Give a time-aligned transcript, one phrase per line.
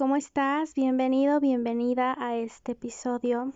[0.00, 0.72] ¿cómo estás?
[0.72, 3.52] Bienvenido, bienvenida a este episodio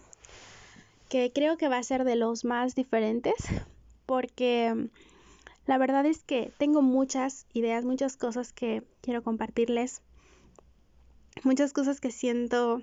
[1.09, 3.33] que creo que va a ser de los más diferentes
[4.05, 4.91] porque
[5.65, 10.03] la verdad es que tengo muchas ideas, muchas cosas que quiero compartirles,
[11.45, 12.83] muchas cosas que siento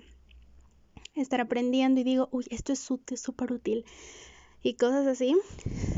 [1.14, 3.84] estar aprendiendo y digo, uy, esto es súper útil
[4.64, 5.36] y cosas así.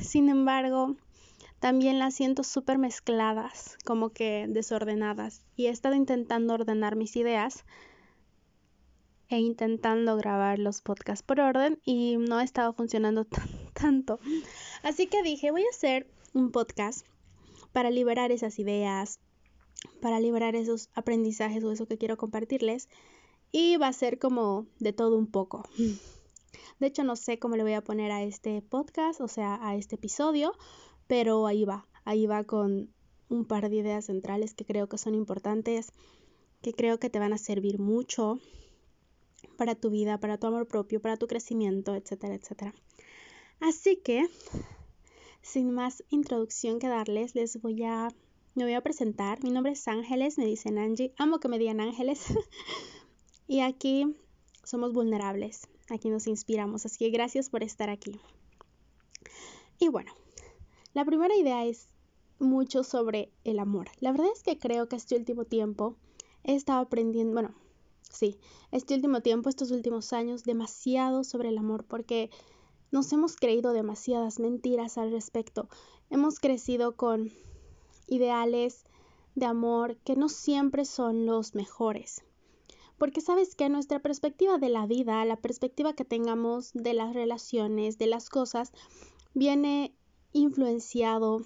[0.02, 0.96] Sin embargo,
[1.64, 5.46] también las siento súper mezcladas, como que desordenadas.
[5.56, 7.64] Y he estado intentando ordenar mis ideas
[9.30, 13.26] e intentando grabar los podcasts por orden y no ha estado funcionando
[13.72, 14.20] tanto.
[14.82, 17.06] Así que dije, voy a hacer un podcast
[17.72, 19.18] para liberar esas ideas,
[20.02, 22.90] para liberar esos aprendizajes o eso que quiero compartirles.
[23.52, 25.66] Y va a ser como de todo un poco.
[26.78, 29.76] De hecho, no sé cómo le voy a poner a este podcast, o sea, a
[29.76, 30.52] este episodio,
[31.06, 32.90] pero ahí va, ahí va con
[33.28, 35.92] un par de ideas centrales que creo que son importantes,
[36.62, 38.38] que creo que te van a servir mucho
[39.56, 42.74] para tu vida, para tu amor propio, para tu crecimiento, etcétera, etcétera.
[43.60, 44.26] Así que,
[45.42, 48.08] sin más introducción que darles, les voy a,
[48.54, 49.42] me voy a presentar.
[49.42, 52.24] Mi nombre es Ángeles, me dicen Angie, amo que me digan Ángeles.
[53.46, 54.16] y aquí
[54.62, 58.18] somos vulnerables, aquí nos inspiramos, así que gracias por estar aquí.
[59.78, 60.12] Y bueno,
[60.94, 61.88] la primera idea es
[62.38, 63.88] mucho sobre el amor.
[64.00, 65.96] La verdad es que creo que este último tiempo
[66.44, 67.54] he estado aprendiendo, bueno,
[68.10, 68.38] sí,
[68.70, 72.30] este último tiempo, estos últimos años, demasiado sobre el amor, porque
[72.90, 75.68] nos hemos creído demasiadas mentiras al respecto.
[76.10, 77.32] Hemos crecido con
[78.06, 78.84] ideales
[79.34, 82.22] de amor que no siempre son los mejores.
[82.98, 87.98] Porque sabes que nuestra perspectiva de la vida, la perspectiva que tengamos de las relaciones,
[87.98, 88.72] de las cosas,
[89.34, 89.92] viene
[90.34, 91.42] influenciado,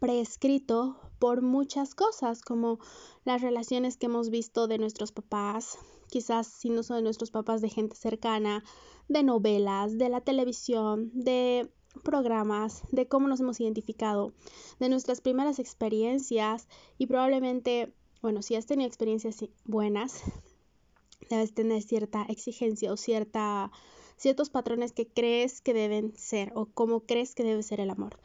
[0.00, 2.78] prescrito por muchas cosas, como
[3.24, 5.78] las relaciones que hemos visto de nuestros papás,
[6.08, 8.64] quizás si no son de nuestros papás, de gente cercana,
[9.08, 11.70] de novelas, de la televisión, de
[12.02, 14.32] programas, de cómo nos hemos identificado,
[14.78, 17.92] de nuestras primeras experiencias y probablemente,
[18.22, 20.22] bueno, si has tenido experiencias buenas,
[21.28, 23.70] debes tener cierta exigencia o cierta
[24.20, 28.18] ciertos patrones que crees que deben ser o cómo crees que debe ser el amor.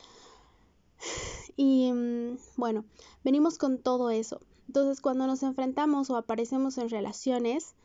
[1.57, 2.83] Y mm, bueno,
[3.23, 4.41] venimos con todo eso.
[4.67, 7.75] Entonces, cuando nos enfrentamos o aparecemos en relaciones,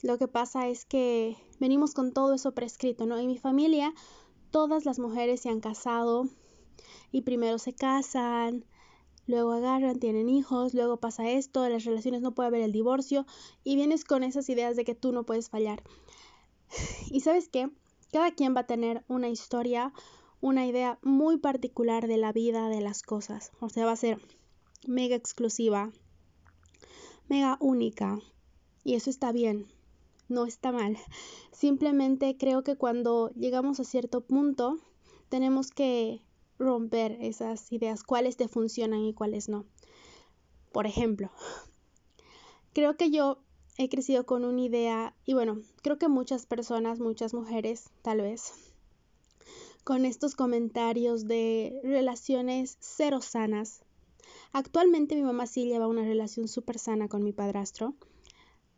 [0.00, 3.18] lo que pasa es que venimos con todo eso prescrito, ¿no?
[3.18, 3.92] En mi familia,
[4.52, 6.28] todas las mujeres se han casado
[7.10, 8.64] y primero se casan,
[9.26, 13.26] luego agarran, tienen hijos, luego pasa esto, en las relaciones no puede haber el divorcio
[13.64, 15.82] y vienes con esas ideas de que tú no puedes fallar.
[17.10, 17.70] Y sabes qué?
[18.12, 19.92] Cada quien va a tener una historia,
[20.40, 23.52] una idea muy particular de la vida, de las cosas.
[23.60, 24.20] O sea, va a ser
[24.86, 25.92] mega exclusiva,
[27.28, 28.18] mega única.
[28.82, 29.66] Y eso está bien,
[30.28, 30.98] no está mal.
[31.52, 34.78] Simplemente creo que cuando llegamos a cierto punto,
[35.28, 36.22] tenemos que
[36.58, 39.64] romper esas ideas, cuáles te funcionan y cuáles no.
[40.72, 41.30] Por ejemplo,
[42.72, 43.42] creo que yo
[43.82, 48.52] he crecido con una idea, y bueno, creo que muchas personas, muchas mujeres tal vez,
[49.84, 53.82] con estos comentarios de relaciones cero sanas.
[54.52, 57.94] Actualmente mi mamá sí lleva una relación súper sana con mi padrastro,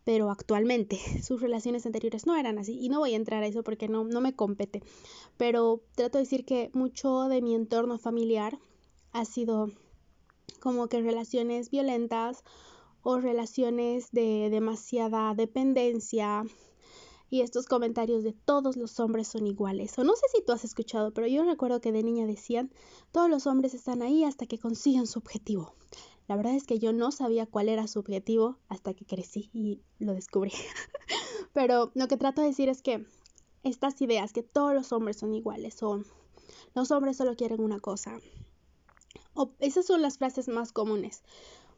[0.05, 2.79] pero actualmente sus relaciones anteriores no eran así.
[2.81, 4.85] Y no voy a entrar a eso porque no, no me compete.
[5.37, 8.57] Pero trato de decir que mucho de mi entorno familiar
[9.11, 9.69] ha sido
[10.61, 12.45] como que relaciones violentas
[13.03, 16.45] o relaciones de demasiada dependencia
[17.33, 19.99] y estos comentarios de todos los hombres son iguales.
[19.99, 22.71] O no sé si tú has escuchado, pero yo recuerdo que de niña decían,
[23.11, 25.75] todos los hombres están ahí hasta que consigan su objetivo.
[26.29, 29.81] La verdad es que yo no sabía cuál era su objetivo hasta que crecí y
[29.99, 30.53] lo descubrí.
[31.55, 33.07] pero lo que trato de decir es que
[33.63, 36.03] estas ideas que todos los hombres son iguales o
[36.75, 38.19] los hombres solo quieren una cosa.
[39.33, 41.23] O esas son las frases más comunes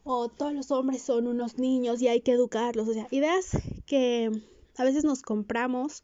[0.07, 3.49] o todos los hombres son unos niños y hay que educarlos, o sea, ideas
[3.87, 4.29] que
[4.77, 6.03] a veces nos compramos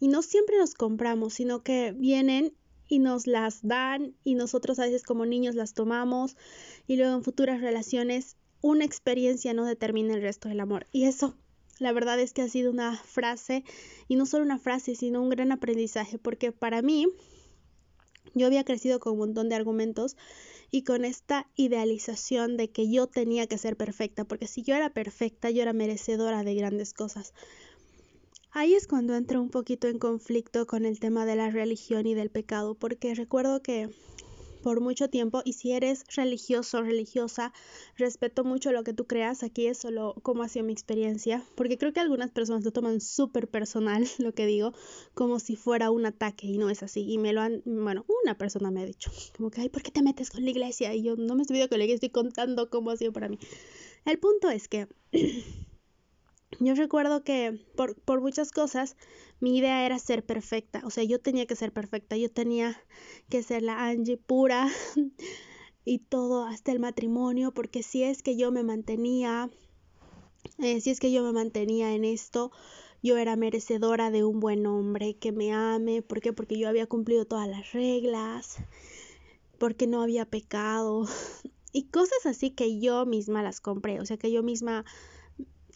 [0.00, 2.54] y no siempre nos compramos, sino que vienen
[2.88, 6.38] y nos las dan y nosotros a veces como niños las tomamos
[6.86, 10.86] y luego en futuras relaciones una experiencia no determina el resto del amor.
[10.90, 11.34] Y eso,
[11.78, 13.62] la verdad es que ha sido una frase
[14.08, 17.06] y no solo una frase, sino un gran aprendizaje, porque para mí
[18.34, 20.16] yo había crecido con un montón de argumentos
[20.70, 24.90] y con esta idealización de que yo tenía que ser perfecta, porque si yo era
[24.90, 27.32] perfecta, yo era merecedora de grandes cosas.
[28.50, 32.14] Ahí es cuando entro un poquito en conflicto con el tema de la religión y
[32.14, 33.90] del pecado, porque recuerdo que
[34.68, 37.54] por mucho tiempo y si eres religioso, religiosa,
[37.96, 41.78] respeto mucho lo que tú creas, aquí es solo cómo ha sido mi experiencia, porque
[41.78, 44.74] creo que algunas personas lo toman súper personal lo que digo,
[45.14, 48.36] como si fuera un ataque y no es así, y me lo han, bueno, una
[48.36, 50.94] persona me ha dicho, como que, ay, ¿por qué te metes con la iglesia?
[50.94, 53.38] Y yo no me estoy con la iglesia, estoy contando cómo ha sido para mí.
[54.04, 54.86] El punto es que
[56.60, 58.96] yo recuerdo que por, por muchas cosas
[59.40, 62.80] mi idea era ser perfecta, o sea, yo tenía que ser perfecta, yo tenía
[63.28, 64.68] que ser la Angie pura
[65.84, 69.50] y todo hasta el matrimonio, porque si es que yo me mantenía,
[70.58, 72.50] eh, si es que yo me mantenía en esto,
[73.02, 76.32] yo era merecedora de un buen hombre que me ame, ¿por qué?
[76.32, 78.56] Porque yo había cumplido todas las reglas,
[79.58, 81.06] porque no había pecado
[81.72, 84.84] y cosas así que yo misma las compré, o sea, que yo misma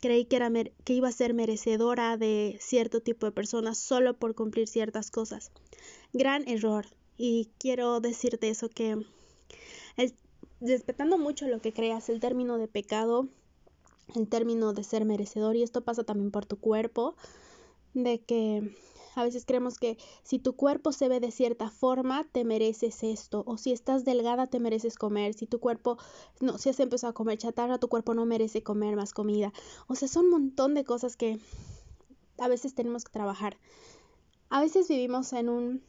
[0.02, 0.50] creí que, era
[0.84, 5.52] que iba a ser merecedora de cierto tipo de personas solo por cumplir ciertas cosas.
[6.12, 6.87] Gran error.
[7.16, 8.99] Y quiero decirte eso que
[10.60, 13.28] respetando mucho lo que creas, el término de pecado,
[14.14, 17.16] el término de ser merecedor, y esto pasa también por tu cuerpo,
[17.94, 18.75] de que
[19.14, 23.43] a veces creemos que si tu cuerpo se ve de cierta forma, te mereces esto.
[23.47, 25.35] O si estás delgada, te mereces comer.
[25.35, 25.99] Si tu cuerpo,
[26.41, 29.53] no, si has empezado a comer chatarra, tu cuerpo no merece comer más comida.
[29.87, 31.38] O sea, son un montón de cosas que
[32.38, 33.59] a veces tenemos que trabajar.
[34.49, 35.82] A veces vivimos en un,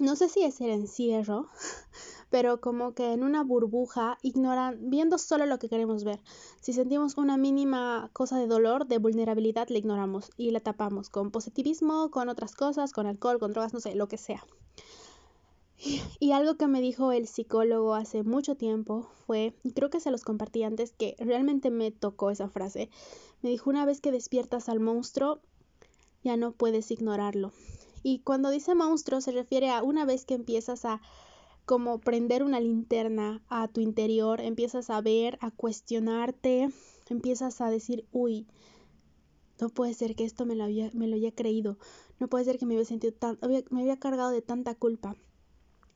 [0.00, 1.48] no sé si es el encierro,
[2.30, 6.20] pero como que en una burbuja, ignoran, viendo solo lo que queremos ver.
[6.60, 11.30] Si sentimos una mínima cosa de dolor, de vulnerabilidad, la ignoramos y la tapamos con
[11.30, 14.44] positivismo, con otras cosas, con alcohol, con drogas, no sé, lo que sea.
[16.18, 20.10] Y, algo que me dijo el psicólogo hace mucho tiempo fue, y creo que se
[20.10, 22.90] los compartí antes, que realmente me tocó esa frase.
[23.42, 25.40] Me dijo, una vez que despiertas al monstruo,
[26.24, 27.52] ya no puedes ignorarlo.
[28.10, 31.02] Y cuando dice monstruo se refiere a una vez que empiezas a
[31.66, 36.70] como prender una linterna a tu interior, empiezas a ver, a cuestionarte,
[37.10, 38.46] empiezas a decir, uy,
[39.60, 41.76] no puede ser que esto me lo, había, me lo haya creído,
[42.18, 43.38] no puede ser que me había sentido tan,
[43.68, 45.14] me había cargado de tanta culpa.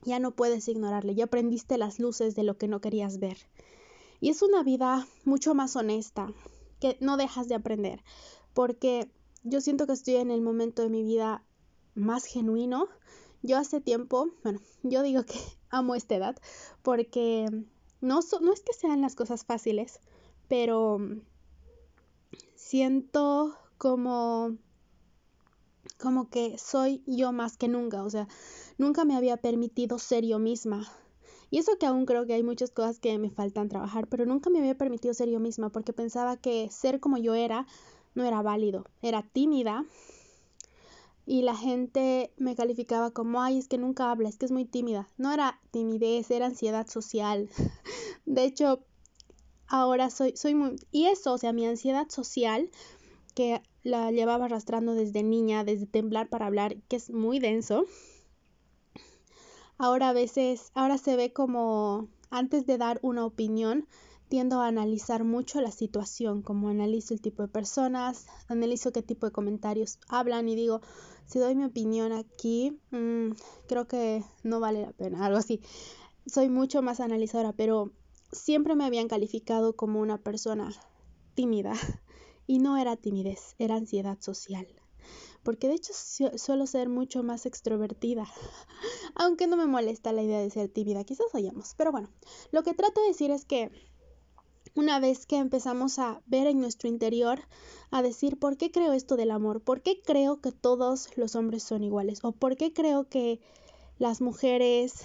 [0.03, 3.39] Ya no puedes ignorarle, ya aprendiste las luces de lo que no querías ver.
[4.21, 6.31] Y es una vida mucho más honesta,
[6.79, 8.05] que no dejas de aprender,
[8.53, 9.11] porque
[9.45, 11.43] yo siento que estoy en el momento de mi vida
[11.95, 12.89] más genuino.
[13.43, 15.35] Yo hace tiempo, bueno, yo digo que
[15.71, 16.37] amo esta edad
[16.83, 17.47] porque
[18.01, 20.01] no, no es que sean las cosas fáciles,
[20.49, 20.99] pero
[22.55, 24.57] siento como
[25.99, 28.27] como que soy yo más que nunca, o sea,
[28.77, 30.91] nunca me había permitido ser yo misma.
[31.51, 34.51] Y eso que aún creo que hay muchas cosas que me faltan trabajar, pero nunca
[34.51, 37.67] me había permitido ser yo misma porque pensaba que ser como yo era
[38.15, 38.87] no era válido.
[39.03, 39.85] Era tímida,
[41.25, 44.65] y la gente me calificaba como, ay, es que nunca habla, es que es muy
[44.65, 45.09] tímida.
[45.17, 47.49] No era timidez, era ansiedad social.
[48.27, 48.85] De hecho,
[49.69, 50.77] ahora soy, soy muy...
[50.91, 52.71] Y eso, o sea, mi ansiedad social,
[53.35, 57.85] que la llevaba arrastrando desde niña, desde temblar para hablar, que es muy denso.
[59.79, 63.87] Ahora a veces, ahora se ve como, antes de dar una opinión,
[64.33, 69.27] tiendo a analizar mucho la situación, como analizo el tipo de personas, analizo qué tipo
[69.27, 70.81] de comentarios hablan y digo,
[71.27, 73.33] si doy mi opinión aquí, mm,
[73.69, 75.61] creo que no vale la pena, algo así.
[76.25, 77.93] Soy mucho más analizadora, pero
[78.33, 80.73] siempre me habían calificado como una persona
[81.35, 81.75] tímida
[82.47, 84.67] y no era timidez, era ansiedad social.
[85.43, 88.27] Porque de hecho suelo ser mucho más extrovertida,
[89.15, 91.75] aunque no me molesta la idea de ser tímida, quizás hayamos.
[91.77, 92.09] Pero bueno,
[92.51, 93.92] lo que trato de decir es que
[94.75, 97.41] una vez que empezamos a ver en nuestro interior,
[97.91, 99.61] a decir, ¿por qué creo esto del amor?
[99.61, 102.21] ¿Por qué creo que todos los hombres son iguales?
[102.23, 103.41] ¿O por qué creo que
[103.99, 105.03] las mujeres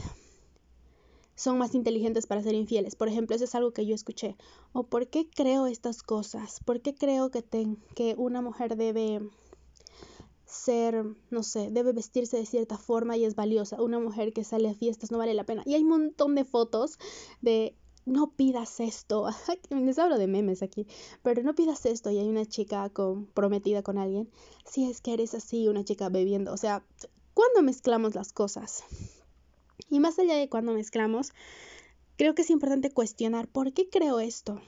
[1.36, 2.95] son más inteligentes para ser infieles?
[2.95, 4.36] Por ejemplo, eso es algo que yo escuché.
[4.71, 6.62] ¿O por qué creo estas cosas?
[6.63, 7.43] ¿Por qué creo que,
[7.95, 9.21] que una mujer debe
[10.45, 13.81] ser, no sé, debe vestirse de cierta forma y es valiosa.
[13.81, 15.62] Una mujer que sale a fiestas no vale la pena.
[15.65, 16.97] Y hay un montón de fotos
[17.41, 17.75] de
[18.07, 19.27] no pidas esto.
[19.69, 20.87] Les hablo de memes aquí,
[21.21, 24.29] pero no pidas esto y hay una chica comprometida con alguien.
[24.65, 26.53] Si es que eres así, una chica bebiendo.
[26.53, 26.83] O sea,
[27.33, 28.83] ¿cuándo mezclamos las cosas?
[29.89, 31.33] Y más allá de cuando mezclamos,
[32.17, 34.61] creo que es importante cuestionar por qué creo esto.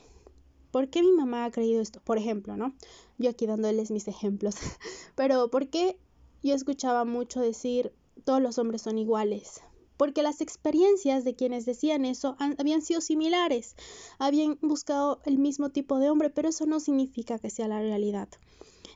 [0.72, 2.02] ¿Por qué mi mamá ha creído esto?
[2.02, 2.76] Por ejemplo, ¿no?
[3.18, 4.56] Yo aquí dándoles mis ejemplos.
[5.16, 5.98] Pero ¿por qué
[6.44, 7.94] yo escuchaba mucho decir
[8.24, 9.62] todos los hombres son iguales?
[10.00, 13.76] Porque las experiencias de quienes decían eso habían sido similares,
[14.18, 18.30] habían buscado el mismo tipo de hombre, pero eso no significa que sea la realidad.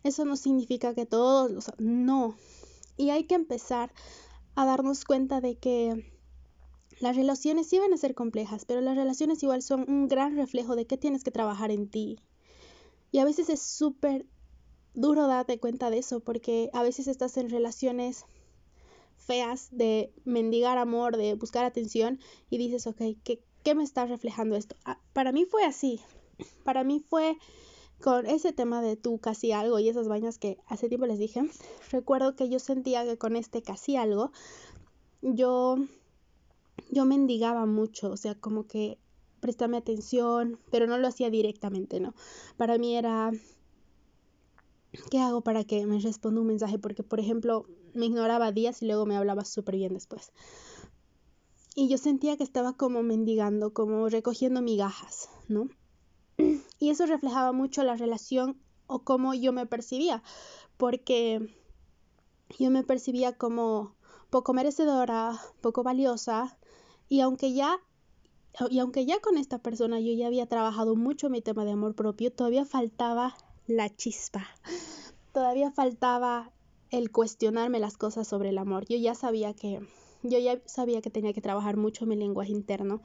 [0.03, 1.71] Eso no significa que todos los...
[1.77, 2.37] No.
[2.95, 3.91] Y hay que empezar
[4.55, 6.09] a darnos cuenta de que
[7.01, 10.77] las relaciones sí van a ser complejas, pero las relaciones igual son un gran reflejo
[10.77, 12.21] de qué tienes que trabajar en ti.
[13.11, 14.25] Y a veces es súper
[14.93, 18.23] duro darte cuenta de eso, porque a veces estás en relaciones
[19.23, 24.55] feas de mendigar amor, de buscar atención y dices, ok, ¿qué, qué me está reflejando
[24.55, 24.75] esto?
[24.85, 25.99] Ah, para mí fue así.
[26.63, 27.37] Para mí fue
[28.01, 31.41] con ese tema de tú casi algo y esas vainas que hace tiempo les dije.
[31.91, 34.31] Recuerdo que yo sentía que con este casi algo
[35.21, 35.77] yo
[36.91, 38.97] yo mendigaba mucho, o sea, como que
[39.39, 42.13] préstame atención, pero no lo hacía directamente, ¿no?
[42.55, 43.31] Para mí era,
[45.11, 46.79] ¿qué hago para que me responda un mensaje?
[46.79, 50.31] Porque, por ejemplo, me ignoraba días y luego me hablaba súper bien después.
[51.75, 55.69] Y yo sentía que estaba como mendigando, como recogiendo migajas, ¿no?
[56.79, 58.57] Y eso reflejaba mucho la relación
[58.87, 60.21] o cómo yo me percibía,
[60.77, 61.55] porque
[62.59, 63.95] yo me percibía como
[64.29, 66.57] poco merecedora, poco valiosa,
[67.07, 67.79] y aunque ya
[68.69, 71.95] y aunque ya con esta persona yo ya había trabajado mucho mi tema de amor
[71.95, 73.35] propio, todavía faltaba
[73.65, 74.47] la chispa.
[75.33, 76.51] Todavía faltaba
[76.93, 78.85] el cuestionarme las cosas sobre el amor.
[78.85, 79.79] Yo ya sabía que
[80.21, 83.01] yo ya sabía que tenía que trabajar mucho mi lenguaje interno.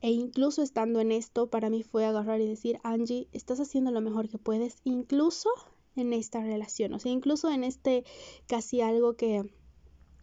[0.00, 4.00] E incluso estando en esto, para mí fue agarrar y decir, Angie, estás haciendo lo
[4.00, 5.50] mejor que puedes, incluso
[5.96, 8.04] en esta relación, o sea, incluso en este
[8.46, 9.52] casi algo que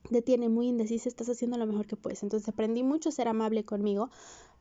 [0.09, 2.23] te tiene muy indecisa, estás haciendo lo mejor que puedes.
[2.23, 4.09] Entonces aprendí mucho a ser amable conmigo,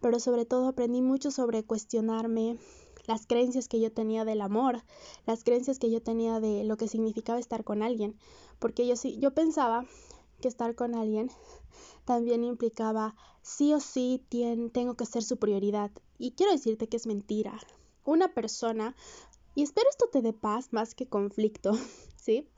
[0.01, 2.59] pero sobre todo aprendí mucho sobre cuestionarme
[3.07, 4.83] las creencias que yo tenía del amor,
[5.27, 8.17] las creencias que yo tenía de lo que significaba estar con alguien,
[8.59, 9.85] porque yo sí, yo pensaba
[10.41, 11.31] que estar con alguien
[12.05, 14.23] también implicaba sí o sí
[14.73, 15.91] tengo que ser su prioridad.
[16.19, 17.59] Y quiero decirte que es mentira.
[18.05, 18.95] Una persona,
[19.55, 21.73] y espero esto te dé paz más que conflicto,
[22.17, 22.49] ¿sí?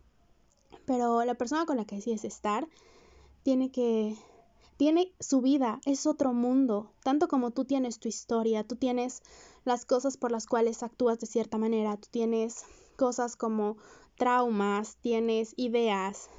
[0.87, 2.69] pero la persona con la que decides estar
[3.43, 4.17] tiene que
[4.77, 9.23] tiene su vida, es otro mundo, tanto como tú tienes tu historia, tú tienes
[9.67, 12.65] las cosas por las cuales actúas de cierta manera, tú tienes
[12.97, 13.77] cosas como
[14.17, 16.31] traumas, tienes ideas,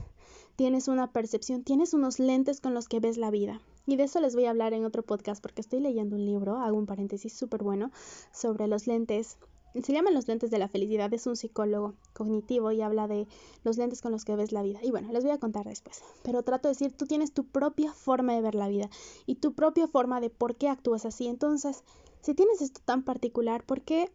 [0.56, 3.62] tienes una percepción, tienes unos lentes con los que ves la vida.
[3.86, 6.58] Y de eso les voy a hablar en otro podcast porque estoy leyendo un libro,
[6.58, 7.92] hago un paréntesis súper bueno,
[8.32, 9.38] sobre los lentes
[9.84, 13.28] se llaman los lentes de la felicidad, es un psicólogo cognitivo y habla de
[13.64, 14.80] los lentes con los que ves la vida.
[14.82, 16.02] Y bueno, les voy a contar después.
[16.24, 18.90] Pero trato de decir, tú tienes tu propia forma de ver la vida
[19.26, 21.28] y tu propia forma de por qué actúas así.
[21.28, 21.84] Entonces,
[22.22, 24.12] si tienes esto tan particular, ¿por qué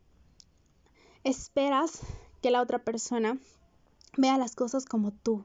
[1.24, 2.00] esperas
[2.40, 3.38] que la otra persona
[4.16, 5.44] vea las cosas como tú?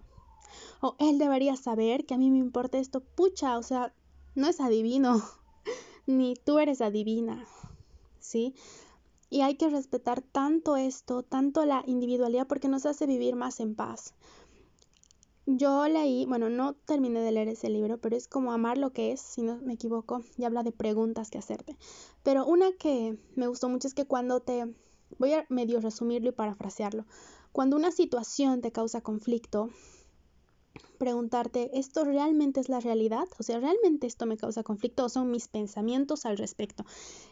[0.81, 3.01] O él debería saber que a mí me importa esto.
[3.01, 3.93] Pucha, o sea,
[4.35, 5.23] no es adivino,
[6.05, 7.45] ni tú eres adivina,
[8.19, 8.55] ¿sí?
[9.29, 13.75] Y hay que respetar tanto esto, tanto la individualidad, porque nos hace vivir más en
[13.75, 14.13] paz.
[15.49, 19.13] Yo leí, bueno, no terminé de leer ese libro, pero es como amar lo que
[19.13, 21.77] es, si no me equivoco, y habla de preguntas que hacerte.
[22.21, 24.75] Pero una que me gustó mucho es que cuando te,
[25.17, 27.05] voy a medio resumirlo y parafrasearlo,
[27.53, 29.69] cuando una situación te causa conflicto,
[30.97, 33.29] preguntarte, ¿esto realmente es la realidad?
[33.39, 36.85] O sea, ¿realmente esto me causa conflicto o son mis pensamientos al respecto?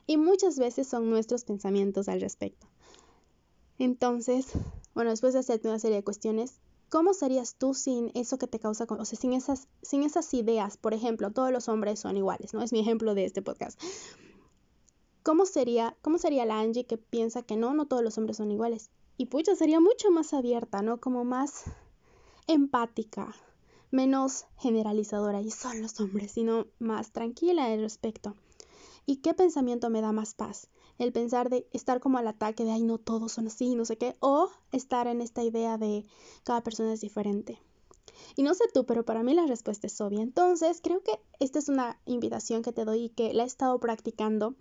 [0.07, 2.65] Y muchas veces son nuestros pensamientos al respecto.
[3.77, 4.53] Entonces,
[4.93, 6.61] bueno, después de hacerte una serie de cuestiones,
[6.95, 10.77] ¿cómo serías tú sin eso que te causa, o sea, sin esas, sin esas ideas?
[10.77, 12.61] Por ejemplo, todos los hombres son iguales, ¿no?
[12.61, 13.77] Es mi ejemplo de este podcast.
[15.21, 18.49] ¿Cómo sería, cómo sería la Angie que piensa que no, no todos los hombres son
[18.49, 18.91] iguales?
[19.17, 21.01] Y pucha, sería mucho más abierta, ¿no?
[21.01, 21.65] Como más
[22.47, 23.35] empática,
[23.91, 28.35] menos generalizadora y son los hombres, sino más tranquila al respecto.
[29.05, 30.69] ¿Y qué pensamiento me da más paz?
[30.97, 33.97] El pensar de estar como al ataque de, ay, no, todos son así, no sé
[33.97, 36.05] qué, o estar en esta idea de
[36.43, 37.59] cada persona es diferente.
[38.35, 40.21] Y no sé tú, pero para mí la respuesta es obvia.
[40.21, 43.79] Entonces, creo que esta es una invitación que te doy y que la he estado
[43.79, 44.55] practicando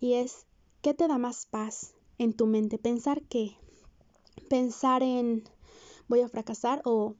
[0.00, 0.46] y es,
[0.82, 2.78] ¿qué te da más paz en tu mente?
[2.78, 3.56] Pensar qué?
[4.48, 5.48] Pensar en
[6.08, 7.14] voy a fracasar o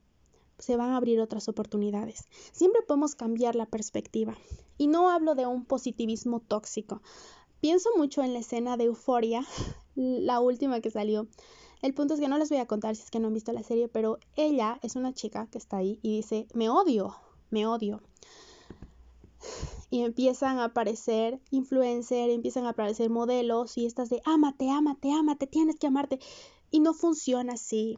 [0.57, 2.25] se van a abrir otras oportunidades.
[2.51, 4.35] Siempre podemos cambiar la perspectiva.
[4.77, 7.01] Y no hablo de un positivismo tóxico.
[7.61, 9.45] Pienso mucho en la escena de Euforia,
[9.95, 11.27] la última que salió.
[11.81, 13.51] El punto es que no les voy a contar si es que no han visto
[13.51, 17.15] la serie, pero ella es una chica que está ahí y dice, me odio,
[17.49, 18.01] me odio.
[19.91, 25.47] Y empiezan a aparecer influencers, empiezan a aparecer modelos y estas de, ámate, ámate, ámate,
[25.47, 26.19] tienes que amarte.
[26.69, 27.97] Y no funciona así.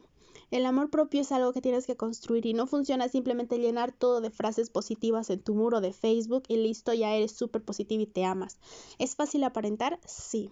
[0.52, 4.20] El amor propio es algo que tienes que construir y no funciona simplemente llenar todo
[4.20, 8.06] de frases positivas en tu muro de Facebook y listo, ya eres súper positivo y
[8.06, 8.58] te amas.
[8.98, 9.98] ¿Es fácil aparentar?
[10.04, 10.50] Sí.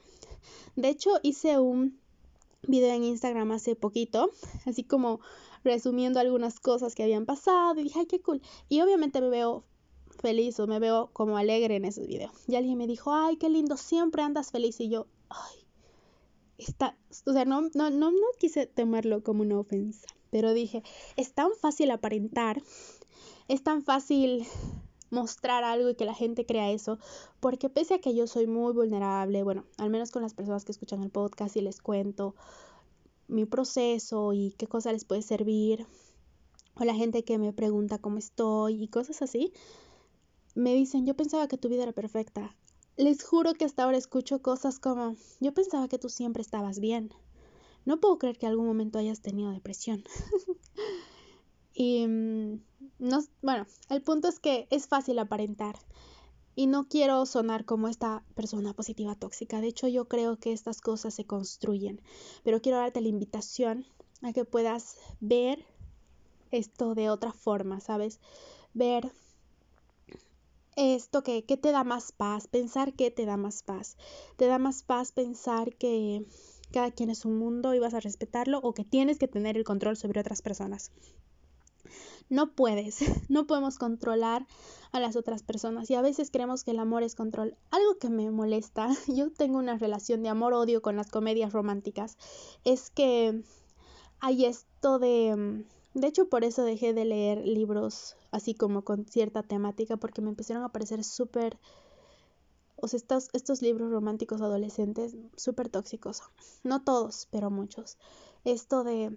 [0.75, 2.01] De hecho, hice un
[2.63, 4.31] video en Instagram hace poquito,
[4.65, 5.21] así como
[5.65, 8.41] resumiendo algunas cosas que habían pasado y dije, ay, qué cool.
[8.71, 9.65] Y obviamente me veo
[10.19, 12.33] feliz o me veo como alegre en esos videos.
[12.49, 14.81] Y alguien me dijo, ay, qué lindo, siempre andas feliz.
[14.81, 15.60] Y yo, ay,
[16.65, 20.83] está, o sea, no, no, no, no quise tomarlo como una ofensa, pero dije,
[21.17, 22.63] es tan fácil aparentar,
[23.49, 24.47] es tan fácil
[25.11, 26.99] mostrar algo y que la gente crea eso,
[27.41, 30.73] porque pese a que yo soy muy vulnerable, bueno, al menos con las personas que
[30.73, 32.35] escuchan el podcast y les cuento
[33.27, 35.87] mi proceso y qué cosa les puede servir,
[36.77, 39.53] o la gente que me pregunta cómo estoy y cosas así,
[40.55, 42.57] me dicen, yo pensaba que tu vida era perfecta.
[43.01, 47.15] Les juro que hasta ahora escucho cosas como, yo pensaba que tú siempre estabas bien.
[47.87, 50.05] No puedo creer que algún momento hayas tenido depresión.
[51.73, 52.61] y mm,
[52.99, 55.79] no, bueno, el punto es que es fácil aparentar.
[56.55, 59.63] Y no quiero sonar como esta persona positiva tóxica.
[59.63, 62.03] De hecho, yo creo que estas cosas se construyen.
[62.45, 63.87] Pero quiero darte la invitación
[64.21, 65.65] a que puedas ver
[66.51, 68.21] esto de otra forma, ¿sabes?
[68.75, 69.11] Ver
[70.77, 73.97] esto que, te da más paz, pensar que te da más paz.
[74.37, 76.25] Te da más paz pensar que
[76.73, 79.65] cada quien es un mundo y vas a respetarlo o que tienes que tener el
[79.65, 80.93] control sobre otras personas.
[82.29, 82.99] No puedes,
[83.29, 84.47] no podemos controlar
[84.93, 87.57] a las otras personas y a veces creemos que el amor es control.
[87.71, 92.17] Algo que me molesta, yo tengo una relación de amor-odio con las comedias románticas,
[92.65, 93.43] es que
[94.21, 99.43] hay esto de de hecho, por eso dejé de leer libros así como con cierta
[99.43, 101.59] temática, porque me empezaron a parecer súper,
[102.77, 106.23] o sea, estos, estos libros románticos adolescentes súper tóxicos.
[106.65, 107.97] No todos, pero muchos.
[108.45, 109.17] Esto de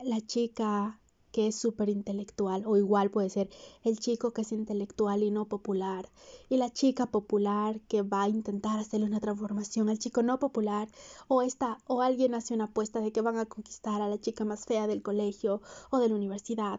[0.00, 1.00] la chica
[1.34, 3.50] que es súper intelectual, o igual puede ser
[3.82, 6.08] el chico que es intelectual y no popular,
[6.48, 10.86] y la chica popular que va a intentar hacerle una transformación al chico no popular,
[11.26, 14.44] o esta, o alguien hace una apuesta de que van a conquistar a la chica
[14.44, 16.78] más fea del colegio o de la universidad,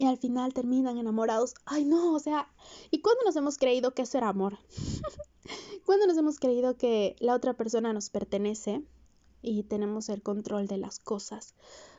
[0.00, 1.54] y al final terminan enamorados.
[1.66, 2.48] Ay, no, o sea,
[2.90, 4.58] ¿y cuándo nos hemos creído que eso era amor?
[5.84, 8.82] ¿Cuándo nos hemos creído que la otra persona nos pertenece
[9.42, 11.54] y tenemos el control de las cosas?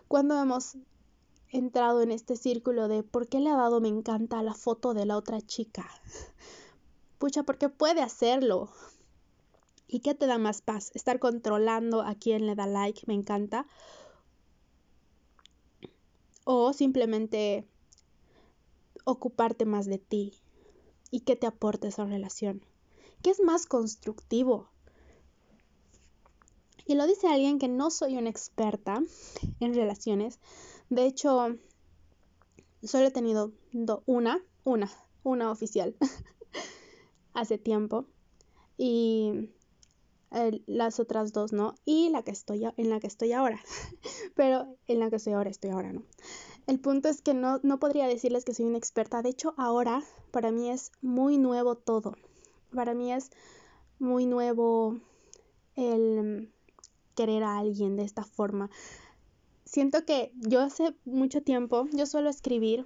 [0.07, 0.77] ¿Cuándo hemos
[1.51, 5.05] entrado en este círculo de por qué le ha dado me encanta la foto de
[5.05, 5.87] la otra chica.
[7.19, 8.71] Pucha, porque puede hacerlo.
[9.87, 10.89] ¿Y qué te da más paz?
[10.95, 13.67] Estar controlando a quién le da like, me encanta.
[16.45, 17.67] O simplemente
[19.05, 20.33] ocuparte más de ti
[21.09, 22.65] y qué te aporta esa relación.
[23.21, 24.69] ¿Qué es más constructivo?
[26.85, 29.01] Y lo dice alguien que no soy una experta
[29.59, 30.39] en relaciones,
[30.91, 31.55] de hecho,
[32.83, 33.53] solo he tenido
[34.05, 34.91] una, una,
[35.23, 35.95] una oficial
[37.33, 38.07] hace tiempo.
[38.77, 39.51] Y
[40.65, 41.75] las otras dos no.
[41.85, 43.61] Y la que estoy en la que estoy ahora.
[44.35, 46.03] Pero en la que estoy ahora estoy ahora no.
[46.67, 49.21] El punto es que no, no podría decirles que soy una experta.
[49.21, 52.15] De hecho, ahora para mí es muy nuevo todo.
[52.73, 53.31] Para mí es
[53.99, 54.97] muy nuevo
[55.75, 56.51] el
[57.15, 58.69] querer a alguien de esta forma
[59.71, 62.85] siento que yo hace mucho tiempo, yo suelo escribir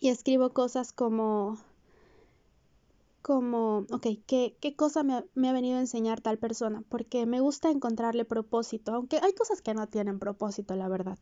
[0.00, 1.58] y escribo cosas como,
[3.22, 6.82] como, ok, ¿qué, qué cosa me me ha, venido a enseñar tal persona?
[6.88, 11.18] Porque me gusta encontrarle propósito, aunque hay cosas que no tienen propósito, la verdad.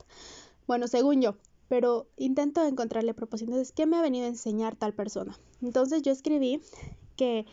[0.66, 1.37] Bueno, según yo,
[1.68, 3.50] pero intento encontrarle propósito.
[3.50, 5.38] Entonces, ¿qué me ha venido a enseñar tal persona?
[5.62, 6.61] Entonces yo escribí
[7.16, 7.46] que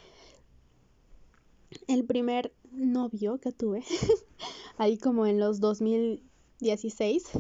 [1.88, 3.84] el primer novio que tuve,
[4.78, 6.24] ahí como en los 2000
[6.62, 7.32] 16,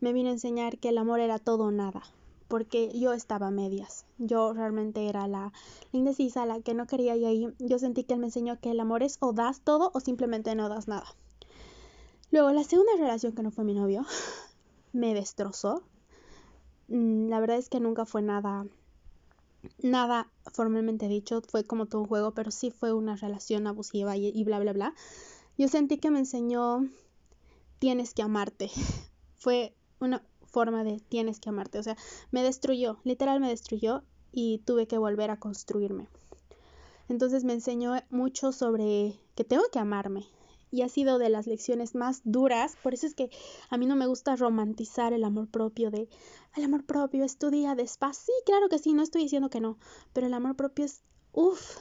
[0.00, 2.02] me vino a enseñar que el amor era todo o nada,
[2.48, 4.04] porque yo estaba a medias.
[4.18, 5.54] Yo realmente era la,
[5.90, 8.80] indecisa, la que no quería y ahí yo sentí que él me enseñó que el
[8.80, 11.06] amor es o das todo o simplemente no das nada.
[12.30, 14.04] Luego, la segunda relación que no fue mi novio,
[14.98, 15.82] me destrozó.
[16.88, 18.66] Mm, la verdad es que nunca fue nada,
[19.82, 24.28] nada formalmente dicho, fue como todo un juego, pero sí fue una relación abusiva y,
[24.28, 24.94] y bla, bla, bla.
[25.56, 26.88] Yo sentí que me enseñó
[27.78, 28.70] tienes que amarte.
[29.36, 31.78] Fue una forma de tienes que amarte.
[31.78, 31.96] O sea,
[32.30, 36.08] me destruyó, literal me destruyó y tuve que volver a construirme.
[37.08, 40.26] Entonces me enseñó mucho sobre que tengo que amarme.
[40.70, 42.76] Y ha sido de las lecciones más duras.
[42.82, 43.30] Por eso es que
[43.70, 46.08] a mí no me gusta romantizar el amor propio de
[46.56, 48.24] el amor propio es tu día despacio.
[48.26, 49.78] Sí, claro que sí, no estoy diciendo que no.
[50.12, 51.02] Pero el amor propio es,
[51.32, 51.78] uff,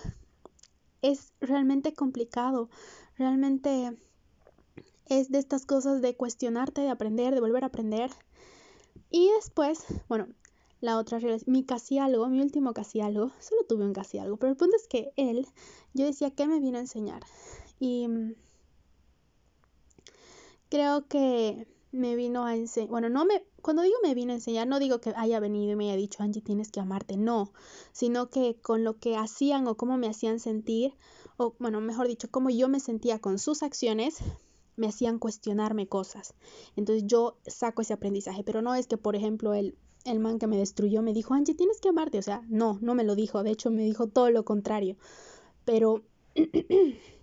[1.01, 2.69] es realmente complicado.
[3.17, 3.97] Realmente
[5.07, 8.11] es de estas cosas de cuestionarte, de aprender, de volver a aprender.
[9.09, 10.27] Y después, bueno,
[10.81, 14.51] la otra mi casi algo, mi último casi algo, solo tuve un casi algo, pero
[14.51, 15.47] el punto es que él,
[15.93, 17.23] yo decía, ¿qué me vino a enseñar?
[17.79, 18.35] Y mm,
[20.69, 24.67] creo que me vino a enseñar, bueno, no me, cuando digo me vino a enseñar,
[24.67, 27.53] no digo que haya venido y me haya dicho, Angie, tienes que amarte, no,
[27.91, 30.93] sino que con lo que hacían o cómo me hacían sentir,
[31.37, 34.17] o bueno, mejor dicho, cómo yo me sentía con sus acciones,
[34.75, 36.35] me hacían cuestionarme cosas.
[36.75, 39.75] Entonces yo saco ese aprendizaje, pero no es que, por ejemplo, el,
[40.05, 42.93] el man que me destruyó me dijo, Angie, tienes que amarte, o sea, no, no
[42.93, 44.97] me lo dijo, de hecho me dijo todo lo contrario,
[45.65, 46.03] pero...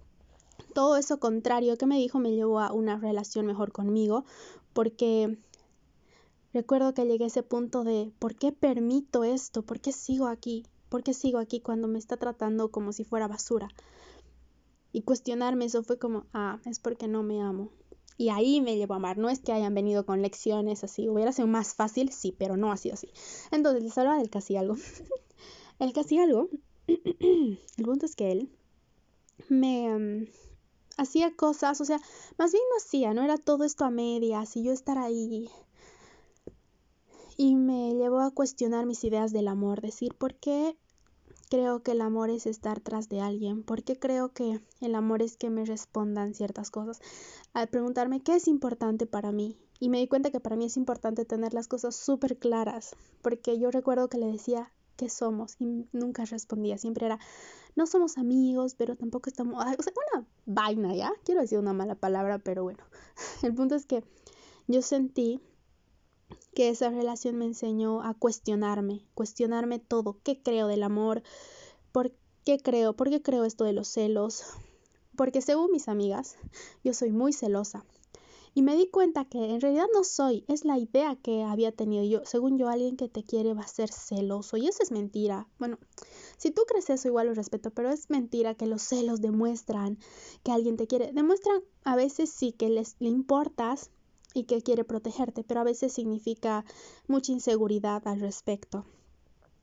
[0.74, 4.24] todo eso contrario que me dijo me llevó a una relación mejor conmigo,
[4.74, 5.38] porque
[6.52, 9.62] recuerdo que llegué a ese punto de ¿por qué permito esto?
[9.62, 10.66] ¿Por qué sigo aquí?
[10.90, 13.68] ¿Por qué sigo aquí cuando me está tratando como si fuera basura?
[14.92, 17.70] Y cuestionarme eso fue como, ah, es porque no me amo.
[18.16, 19.18] Y ahí me llevó a amar.
[19.18, 21.08] No es que hayan venido con lecciones así.
[21.08, 23.08] Hubiera sido más fácil, sí, pero no ha sido así.
[23.50, 24.76] Entonces les hablaba del casi algo.
[25.80, 26.48] el casi algo.
[26.86, 28.50] el punto es que él
[29.48, 30.26] me, mm,
[30.96, 32.00] hacía cosas, o sea,
[32.38, 35.50] más bien no hacía, no era todo esto a medias y yo estar ahí.
[37.36, 40.76] Y me llevó a cuestionar mis ideas del amor, decir, ¿por qué
[41.50, 43.62] creo que el amor es estar tras de alguien?
[43.62, 47.00] ¿Por qué creo que el amor es que me respondan ciertas cosas?
[47.52, 49.56] Al preguntarme qué es importante para mí.
[49.80, 53.58] Y me di cuenta que para mí es importante tener las cosas súper claras, porque
[53.58, 55.56] yo recuerdo que le decía, ¿qué somos?
[55.58, 57.18] Y nunca respondía, siempre era,
[57.76, 61.12] no somos amigos, pero tampoco estamos, o sea, una vaina, ¿ya?
[61.24, 62.84] Quiero decir una mala palabra, pero bueno,
[63.42, 64.04] el punto es que
[64.66, 65.40] yo sentí
[66.54, 71.22] que esa relación me enseñó a cuestionarme, cuestionarme todo, qué creo del amor,
[71.92, 72.12] por
[72.44, 74.44] qué creo, por qué creo esto de los celos,
[75.16, 76.36] porque según mis amigas,
[76.82, 77.84] yo soy muy celosa,
[78.54, 82.04] y me di cuenta que en realidad no soy, es la idea que había tenido
[82.04, 82.24] yo.
[82.24, 85.48] Según yo, alguien que te quiere va a ser celoso y eso es mentira.
[85.58, 85.78] Bueno,
[86.36, 89.98] si tú crees eso, igual lo respeto, pero es mentira que los celos demuestran
[90.44, 91.12] que alguien te quiere.
[91.12, 93.90] Demuestran a veces sí que les, le importas
[94.34, 96.64] y que quiere protegerte, pero a veces significa
[97.08, 98.84] mucha inseguridad al respecto.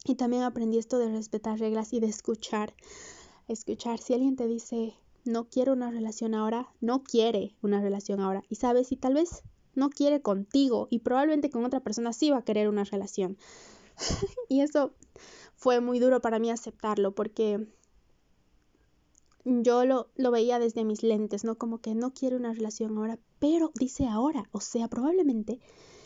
[0.04, 2.73] Y también aprendí esto de respetar reglas y de escuchar.
[3.47, 3.99] Escuchar.
[3.99, 8.43] Si alguien te dice, no quiere una relación ahora, no quiere una relación ahora.
[8.49, 9.43] Y sabes, y tal vez
[9.75, 13.38] no quiere contigo y probablemente con otra persona sí va a querer una relación.
[14.49, 14.93] y eso
[15.55, 17.67] fue muy duro para mí aceptarlo porque
[19.45, 21.55] yo lo, lo, veía desde mis lentes, ¿no?
[21.57, 25.60] Como que no quiere una relación ahora, pero dice ahora, o sea, probablemente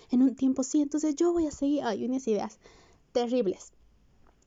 [0.10, 2.60] en un tiempo sí, entonces yo voy a seguir, hay unas ideas
[3.12, 3.72] terribles.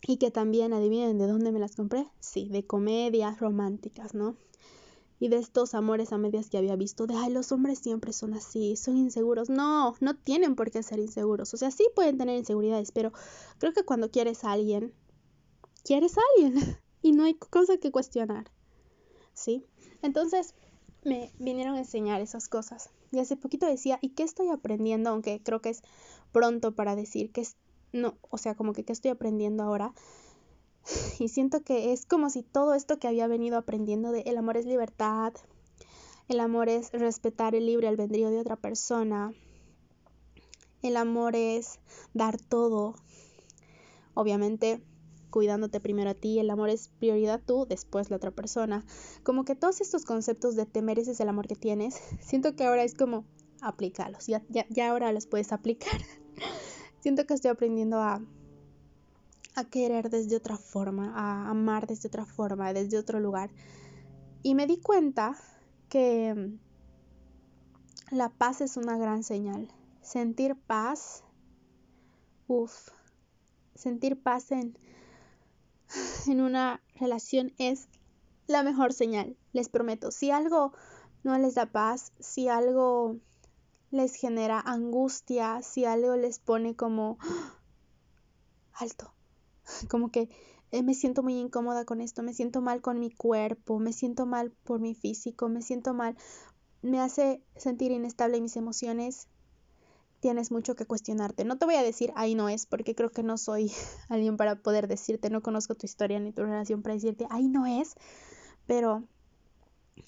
[0.07, 4.37] Y que también adivinen de dónde me las compré, sí, de comedias románticas, ¿no?
[5.21, 8.35] Y de estos amores a medias que había visto, de, ay, los hombres siempre son
[8.35, 9.51] así, son inseguros.
[9.51, 11.53] No, no tienen por qué ser inseguros.
[11.55, 13.13] O sea, sí pueden tener inseguridades, pero
[13.59, 14.95] creo que cuando quieres a alguien,
[15.85, 18.51] quieres a alguien y no hay cosa que cuestionar.
[19.35, 19.65] ¿Sí?
[20.03, 20.55] Entonces
[21.05, 22.91] me vinieron a enseñar esas cosas.
[23.11, 25.11] Y hace poquito decía, ¿y qué estoy aprendiendo?
[25.11, 25.83] Aunque creo que es
[26.33, 27.57] pronto para decir que es,
[27.93, 29.95] no, o sea, como que qué estoy aprendiendo ahora
[31.19, 34.57] y siento que es como si todo esto que había venido aprendiendo de el amor
[34.57, 35.33] es libertad,
[36.29, 39.33] el amor es respetar el libre albedrío de otra persona,
[40.83, 41.81] el amor es
[42.15, 42.95] dar todo,
[44.15, 44.81] obviamente
[45.31, 48.85] cuidándote primero a ti, el amor es prioridad tú, después la otra persona.
[49.23, 52.85] Como que todos estos conceptos de te mereces el amor que tienes, siento que ahora
[52.85, 53.25] es como
[53.61, 56.01] aplicarlos, ya, ya, ya ahora los puedes aplicar.
[57.01, 58.23] siento que estoy aprendiendo a
[59.59, 63.51] a querer desde otra forma, a amar desde otra forma, desde otro lugar.
[64.43, 65.37] Y me di cuenta
[65.89, 69.69] que mm, la paz es una gran señal.
[70.01, 71.25] Sentir paz,
[72.47, 72.91] uff,
[73.75, 74.79] sentir paz en,
[76.29, 77.89] en una relación es
[78.47, 80.13] la mejor señal, les prometo.
[80.13, 80.73] Si algo
[81.25, 83.17] no les da paz, si algo
[83.91, 87.19] les genera angustia, si algo les pone como
[88.73, 89.13] alto,
[89.89, 90.29] como que
[90.71, 94.27] eh, me siento muy incómoda con esto, me siento mal con mi cuerpo, me siento
[94.27, 96.17] mal por mi físico, me siento mal,
[96.83, 99.29] me hace sentir inestable mis emociones,
[100.21, 101.45] tienes mucho que cuestionarte.
[101.45, 103.73] No te voy a decir, ahí no es, porque creo que no soy
[104.09, 107.67] alguien para poder decirte, no conozco tu historia ni tu relación para decirte, ahí no
[107.67, 107.95] es,
[108.67, 109.05] pero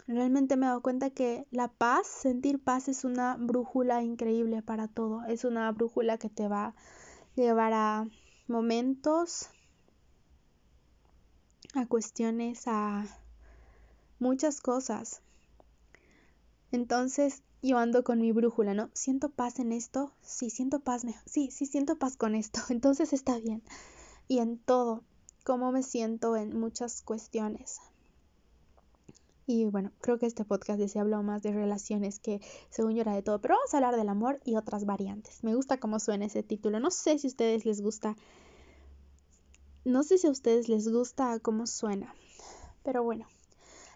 [0.07, 4.89] realmente me he dado cuenta que la paz, sentir paz es una brújula increíble para
[4.89, 6.75] todo, es una brújula que te va a
[7.35, 8.07] llevar a
[8.51, 9.49] momentos,
[11.75, 13.07] a cuestiones, a
[14.19, 15.23] muchas cosas.
[16.73, 18.91] Entonces yo ando con mi brújula, ¿no?
[18.95, 20.13] ¿Siento paz en esto?
[20.23, 21.05] Sí, siento paz.
[21.27, 22.61] Sí, sí, siento paz con esto.
[22.71, 23.63] Entonces está bien.
[24.29, 25.05] Y en todo,
[25.45, 27.81] cómo me siento en muchas cuestiones.
[29.53, 33.17] Y bueno, creo que este podcast se habló más de relaciones que según yo era
[33.17, 35.43] de todo, pero vamos a hablar del amor y otras variantes.
[35.43, 36.79] Me gusta cómo suena ese título.
[36.79, 38.15] No sé si a ustedes les gusta.
[39.85, 42.15] No sé si a ustedes les gusta cómo suena.
[42.85, 43.27] Pero bueno.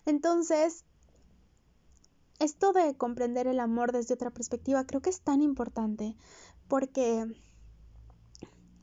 [0.06, 0.84] Entonces,
[2.40, 6.16] esto de comprender el amor desde otra perspectiva creo que es tan importante
[6.66, 7.32] porque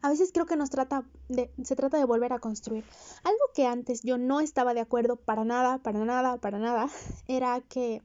[0.01, 2.83] a veces creo que nos trata de, se trata de volver a construir.
[3.23, 6.89] Algo que antes yo no estaba de acuerdo para nada, para nada, para nada,
[7.27, 8.01] era que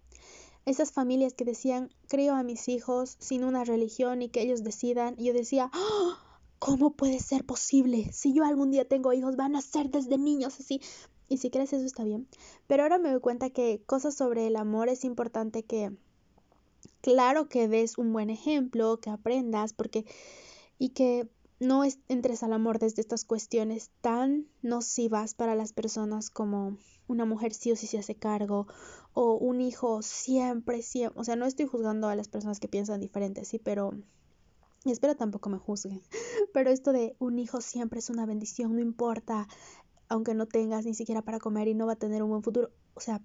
[0.64, 5.16] esas familias que decían, creo a mis hijos sin una religión y que ellos decidan,
[5.16, 6.18] yo decía, ¡Ah!
[6.58, 8.10] ¿cómo puede ser posible?
[8.12, 10.80] Si yo algún día tengo hijos, van a ser desde niños así.
[11.28, 12.28] Y si crees eso está bien.
[12.66, 15.92] Pero ahora me doy cuenta que cosas sobre el amor es importante que,
[17.00, 20.04] claro que des un buen ejemplo, que aprendas, porque
[20.78, 26.76] y que no entres al amor desde estas cuestiones tan nocivas para las personas como
[27.08, 28.66] una mujer sí o sí se hace cargo
[29.14, 33.00] o un hijo siempre, siempre, o sea, no estoy juzgando a las personas que piensan
[33.00, 33.94] diferente, sí, pero
[34.84, 36.02] espero tampoco me juzguen,
[36.52, 39.48] pero esto de un hijo siempre es una bendición, no importa,
[40.08, 42.70] aunque no tengas ni siquiera para comer y no va a tener un buen futuro,
[42.94, 43.22] o sea,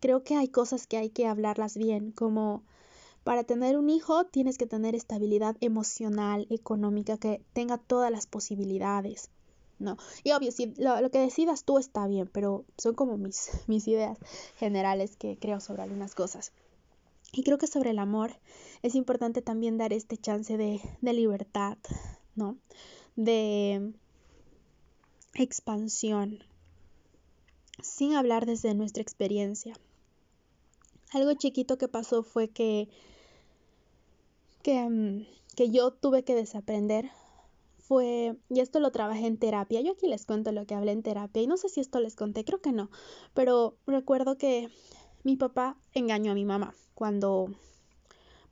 [0.00, 2.64] creo que hay cosas que hay que hablarlas bien, como
[3.24, 9.30] para tener un hijo tienes que tener estabilidad emocional, económica, que tenga todas las posibilidades.
[9.78, 9.96] ¿no?
[10.24, 14.18] Y obvio, si lo, que decidas tú está bien, pero son como mis, mis ideas
[14.56, 16.52] generales que creo sobre algunas cosas.
[17.32, 18.38] Y creo que sobre el amor
[18.82, 21.78] es importante también dar este chance de, de libertad,
[22.34, 22.58] ¿no?
[23.16, 23.92] De
[25.34, 26.44] expansión,
[27.82, 29.74] sin hablar desde nuestra experiencia.
[31.10, 32.88] Algo chiquito que pasó fue que
[34.62, 37.10] que, mm, que yo tuve que desaprender
[37.78, 41.02] fue, y esto lo trabajé en terapia, yo aquí les cuento lo que hablé en
[41.02, 42.90] terapia y no sé si esto les conté, creo que no,
[43.34, 44.70] pero recuerdo que
[45.24, 47.48] mi papá engañó a mi mamá cuando,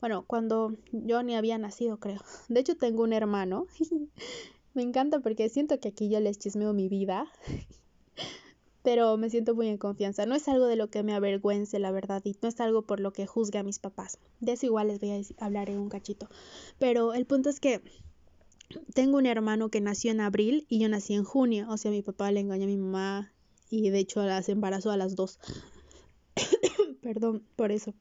[0.00, 2.20] bueno, cuando yo ni había nacido, creo.
[2.48, 3.66] De hecho, tengo un hermano.
[4.74, 7.26] Me encanta porque siento que aquí yo les chismeo mi vida
[8.82, 10.26] pero me siento muy en confianza.
[10.26, 13.00] No es algo de lo que me avergüence, la verdad, y no es algo por
[13.00, 14.18] lo que juzgue a mis papás.
[14.40, 16.28] De eso igual les voy a hablar en un cachito.
[16.78, 17.82] Pero el punto es que
[18.94, 21.66] tengo un hermano que nació en abril y yo nací en junio.
[21.68, 23.32] O sea, mi papá le engañó a mi mamá
[23.68, 25.38] y de hecho las embarazó a las dos.
[27.02, 27.94] Perdón por eso.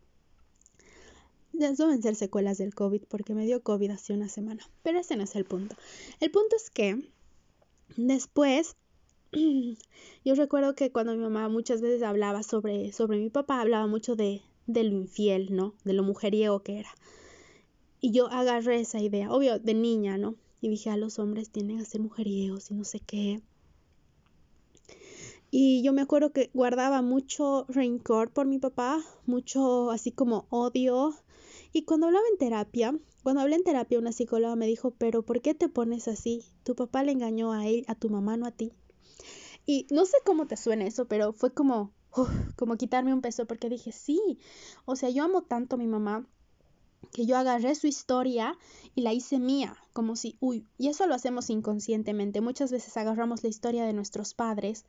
[1.54, 4.64] Ya deben ser secuelas del COVID porque me dio COVID hace una semana.
[4.82, 5.76] Pero ese no es el punto.
[6.22, 7.12] El punto es que
[7.98, 8.78] después
[10.26, 14.16] Yo recuerdo que cuando mi mamá muchas veces hablaba sobre, sobre mi papá, hablaba mucho
[14.16, 15.76] de, de lo infiel, ¿no?
[15.84, 16.90] De lo mujeriego que era.
[18.02, 20.36] Y yo agarré esa idea, obvio, de niña, ¿no?
[20.62, 23.42] Y dije, a los hombres tienen que ser mujeriegos y no sé qué.
[25.52, 31.14] Y yo me acuerdo que guardaba mucho rencor por mi papá, mucho así como odio.
[31.72, 35.42] Y cuando hablaba en terapia, cuando hablé en terapia, una psicóloga me dijo, pero ¿por
[35.42, 36.44] qué te pones así?
[36.64, 38.72] Tu papá le engañó a él, a tu mamá, no a ti.
[39.70, 41.94] Y no sé cómo te suena eso, pero fue como,
[42.56, 44.40] como quitarme un peso porque dije, sí,
[44.86, 46.28] o sea, yo amo tanto a mi mamá
[47.14, 48.58] que yo agarré su historia
[48.96, 52.42] y la hice mía, como si, uy, y eso lo hacemos inconscientemente.
[52.42, 54.86] Muchas veces agarramos la historia de nuestros padres,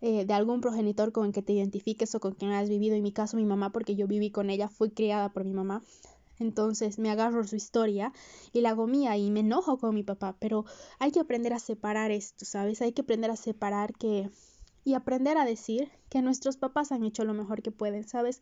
[0.00, 2.96] eh, de algún progenitor con el que te identifiques o con quien has vivido.
[2.96, 5.84] En mi caso, mi mamá, porque yo viví con ella, fui criada por mi mamá.
[6.38, 8.12] Entonces me agarro su historia
[8.52, 10.64] y la hago mía y me enojo con mi papá, pero
[10.98, 12.82] hay que aprender a separar esto, ¿sabes?
[12.82, 14.30] Hay que aprender a separar que
[14.84, 18.40] y aprender a decir que nuestros papás han hecho lo mejor que pueden, ¿sabes?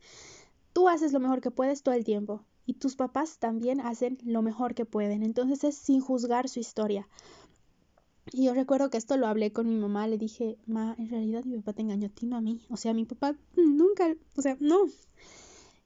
[0.72, 4.42] Tú haces lo mejor que puedes todo el tiempo y tus papás también hacen lo
[4.42, 5.22] mejor que pueden.
[5.22, 7.08] Entonces es sin juzgar su historia.
[8.32, 11.44] Y yo recuerdo que esto lo hablé con mi mamá, le dije, ma, en realidad
[11.44, 12.60] mi papá te engañó a ti, no a mí.
[12.68, 14.80] O sea, mi papá nunca, o sea, no.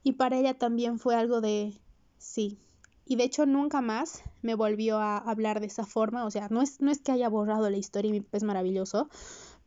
[0.03, 1.75] Y para ella también fue algo de,
[2.21, 2.59] Sí.
[3.07, 6.25] Y de hecho nunca más me volvió a hablar de esa forma.
[6.25, 9.09] O sea, no es, no es que haya borrado la historia y es maravilloso,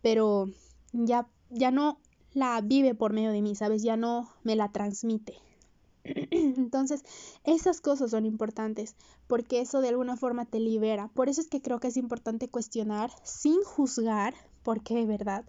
[0.01, 0.45] pero
[0.93, 1.97] ya, ya no
[2.33, 3.83] la vive por medio de mí, ¿sabes?
[3.83, 5.35] Ya no me la transmite.
[6.03, 7.03] Entonces,
[7.43, 8.95] esas cosas son importantes
[9.27, 11.09] porque eso de alguna forma te libera.
[11.09, 15.43] Por eso es que creo que es importante cuestionar sin juzgar, porque de verdad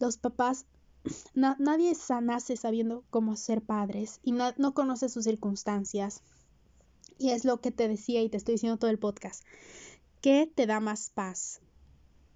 [0.00, 0.64] los papás
[1.34, 6.22] nadie nace sabiendo cómo ser padres y no conoce sus circunstancias.
[7.18, 9.44] Y es lo que te decía y te estoy diciendo todo el podcast.
[10.20, 11.60] ¿Qué te da más paz?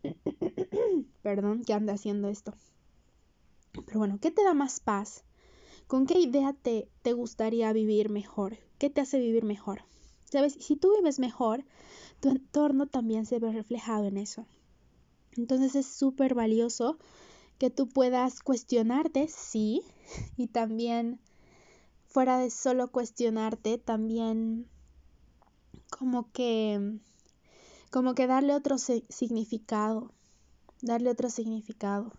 [1.22, 2.54] Perdón, que anda haciendo esto.
[3.86, 5.24] Pero bueno, ¿qué te da más paz?
[5.86, 8.58] ¿Con qué idea te, te gustaría vivir mejor?
[8.78, 9.84] ¿Qué te hace vivir mejor?
[10.24, 10.54] ¿Sabes?
[10.60, 11.64] Si tú vives mejor,
[12.20, 14.46] tu entorno también se ve reflejado en eso.
[15.36, 16.98] Entonces es súper valioso
[17.58, 19.82] que tú puedas cuestionarte, sí,
[20.36, 21.20] y también
[22.06, 24.68] fuera de solo cuestionarte, también
[25.90, 26.98] como que
[27.90, 30.12] como que darle otro significado,
[30.80, 32.12] darle otro significado.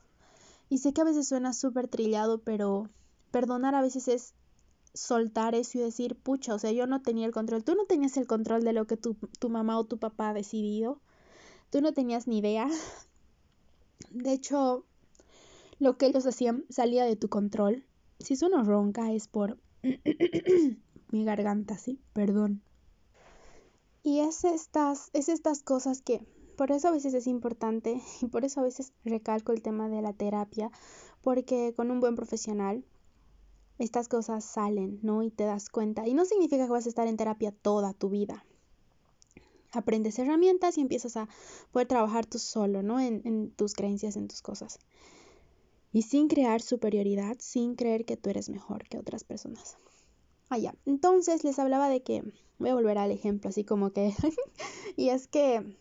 [0.69, 2.89] Y sé que a veces suena súper trillado, pero
[3.31, 4.33] perdonar a veces es
[4.93, 8.17] soltar eso y decir, pucha, o sea, yo no tenía el control, tú no tenías
[8.17, 11.01] el control de lo que tu, tu mamá o tu papá ha decidido,
[11.71, 12.69] tú no tenías ni idea.
[14.11, 14.85] De hecho,
[15.79, 17.85] lo que ellos hacían salía de tu control.
[18.19, 19.59] Si sueno ronca es por
[21.11, 22.61] mi garganta, sí, perdón.
[24.03, 26.25] Y es estas, es estas cosas que,
[26.57, 30.01] por eso a veces es importante y por eso a veces recalco el tema de
[30.01, 30.71] la terapia,
[31.21, 32.83] porque con un buen profesional
[33.79, 35.23] estas cosas salen, ¿no?
[35.23, 36.07] Y te das cuenta.
[36.07, 38.45] Y no significa que vas a estar en terapia toda tu vida.
[39.71, 41.27] Aprendes herramientas y empiezas a
[41.71, 42.99] poder trabajar tú solo, ¿no?
[42.99, 44.79] En, en tus creencias, en tus cosas.
[45.93, 49.77] Y sin crear superioridad, sin creer que tú eres mejor que otras personas.
[50.49, 50.75] Ah, ya.
[50.85, 52.23] Entonces les hablaba de que,
[52.59, 54.13] voy a volver al ejemplo, así como que,
[54.97, 55.77] y es que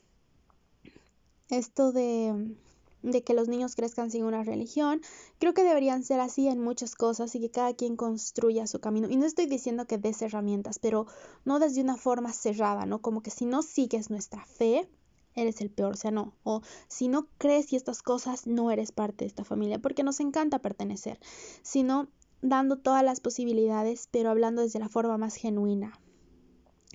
[1.48, 2.55] esto de
[3.03, 5.01] de que los niños crezcan sin una religión.
[5.38, 9.09] Creo que deberían ser así en muchas cosas y que cada quien construya su camino.
[9.11, 11.07] Y no estoy diciendo que des herramientas, pero
[11.44, 13.01] no desde una forma cerrada, ¿no?
[13.01, 14.88] Como que si no sigues nuestra fe,
[15.35, 16.35] eres el peor, o sea, no.
[16.45, 20.21] O si no crees y estas cosas, no eres parte de esta familia, porque nos
[20.21, 21.18] encanta pertenecer,
[21.62, 22.09] sino
[22.42, 25.99] dando todas las posibilidades, pero hablando desde la forma más genuina.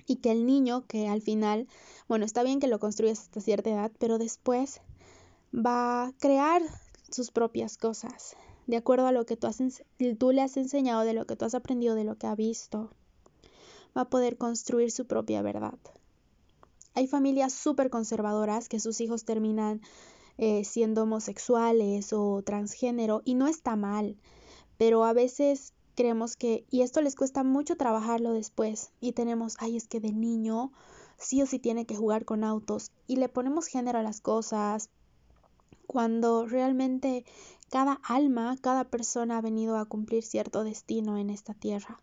[0.06, 1.68] Y que el niño, que al final,
[2.08, 4.80] bueno, está bien que lo construyas hasta cierta edad, pero después
[5.54, 6.62] va a crear
[7.10, 9.58] sus propias cosas, de acuerdo a lo que tú, has,
[10.18, 12.90] tú le has enseñado, de lo que tú has aprendido, de lo que ha visto.
[13.96, 15.78] Va a poder construir su propia verdad.
[16.94, 19.80] Hay familias súper conservadoras que sus hijos terminan
[20.36, 24.16] eh, siendo homosexuales o transgénero y no está mal,
[24.76, 29.76] pero a veces creemos que, y esto les cuesta mucho trabajarlo después, y tenemos, ay,
[29.76, 30.70] es que de niño
[31.18, 34.90] sí o sí tiene que jugar con autos, y le ponemos género a las cosas,
[35.88, 37.24] cuando realmente
[37.68, 42.00] cada alma, cada persona ha venido a cumplir cierto destino en esta tierra.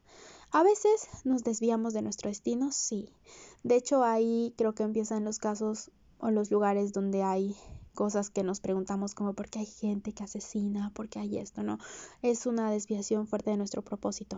[0.55, 3.09] A veces nos desviamos de nuestro destino, sí.
[3.63, 7.57] De hecho, ahí creo que empiezan los casos o los lugares donde hay
[7.93, 11.61] cosas que nos preguntamos como por qué hay gente que asesina, por qué hay esto,
[11.61, 11.77] ¿no?
[12.21, 14.37] Es una desviación fuerte de nuestro propósito.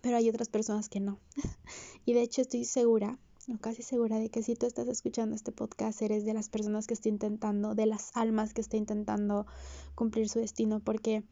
[0.00, 1.18] Pero hay otras personas que no.
[2.04, 3.18] y de hecho estoy segura
[3.60, 6.94] casi segura de que si tú estás escuchando este podcast, eres de las personas que
[6.94, 9.44] está intentando, de las almas que está intentando
[9.96, 11.24] cumplir su destino, porque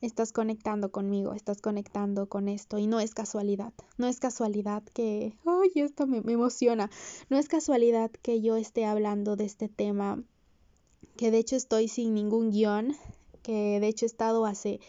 [0.00, 5.36] estás conectando conmigo, estás conectando con esto y no es casualidad, no es casualidad que,
[5.46, 6.90] ay, esto me, me emociona,
[7.30, 10.22] no es casualidad que yo esté hablando de este tema,
[11.16, 12.94] que de hecho estoy sin ningún guion,
[13.42, 14.80] que de hecho he estado hace,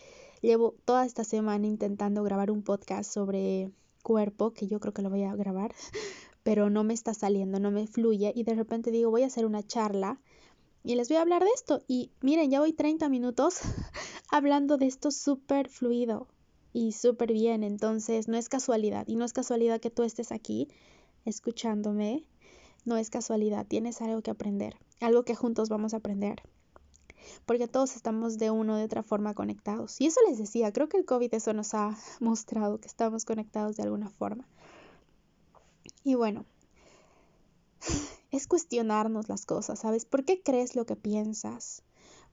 [0.41, 3.71] llevo toda esta semana intentando grabar un podcast sobre
[4.03, 5.73] cuerpo, que yo creo que lo voy a grabar,
[6.43, 9.45] pero no me está saliendo, no me fluye y de repente digo, voy a hacer
[9.45, 10.19] una charla
[10.85, 11.81] y les voy a hablar de esto.
[11.87, 13.59] Y miren, ya voy 30 minutos
[14.31, 16.27] hablando de esto súper fluido
[16.73, 17.63] y súper bien.
[17.63, 19.07] Entonces, no es casualidad.
[19.07, 20.69] Y no es casualidad que tú estés aquí
[21.25, 22.23] escuchándome.
[22.85, 23.65] No es casualidad.
[23.65, 24.77] Tienes algo que aprender.
[25.01, 26.43] Algo que juntos vamos a aprender.
[27.47, 29.99] Porque todos estamos de una o de otra forma conectados.
[29.99, 33.75] Y eso les decía, creo que el COVID eso nos ha mostrado que estamos conectados
[33.75, 34.47] de alguna forma.
[36.03, 36.45] Y bueno,
[38.35, 40.05] es cuestionarnos las cosas, ¿sabes?
[40.05, 41.83] ¿Por qué crees lo que piensas?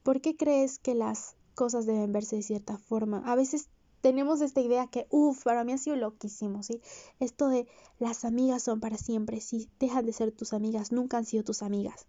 [0.02, 3.22] ¿Por qué crees que las cosas deben verse de cierta forma?
[3.24, 3.68] A veces
[4.00, 6.80] tenemos esta idea que, uff, para mí ha sido loquísimo, ¿sí?
[7.20, 7.68] Esto de
[8.00, 11.62] las amigas son para siempre, si dejan de ser tus amigas, nunca han sido tus
[11.62, 12.06] amigas.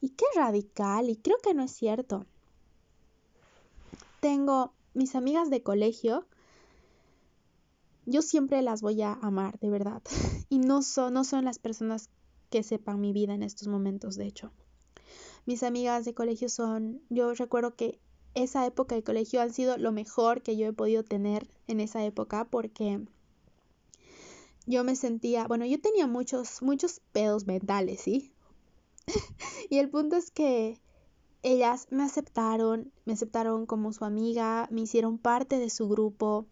[0.00, 2.26] Y qué radical, y creo que no es cierto.
[4.20, 6.26] Tengo mis amigas de colegio,
[8.06, 10.02] yo siempre las voy a amar, de verdad.
[10.48, 12.10] Y no son, no son las personas
[12.50, 14.52] que sepan mi vida en estos momentos, de hecho.
[15.46, 17.98] Mis amigas de colegio son, yo recuerdo que
[18.34, 22.04] esa época de colegio han sido lo mejor que yo he podido tener en esa
[22.04, 23.00] época porque
[24.66, 28.32] yo me sentía, bueno, yo tenía muchos, muchos pedos mentales, ¿sí?
[29.70, 30.78] y el punto es que
[31.42, 36.46] ellas me aceptaron, me aceptaron como su amiga, me hicieron parte de su grupo,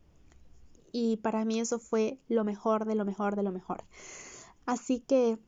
[0.92, 3.84] y para mí eso fue lo mejor de lo mejor de lo mejor.
[4.66, 5.38] Así que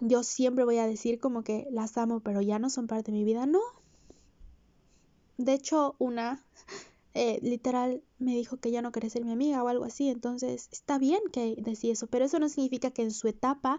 [0.00, 3.18] yo siempre voy a decir como que las amo, pero ya no son parte de
[3.18, 3.60] mi vida, no.
[5.36, 6.44] De hecho, una
[7.14, 10.68] eh, literal me dijo que ya no quiere ser mi amiga o algo así, entonces
[10.72, 13.78] está bien que decía eso, pero eso no significa que en su etapa,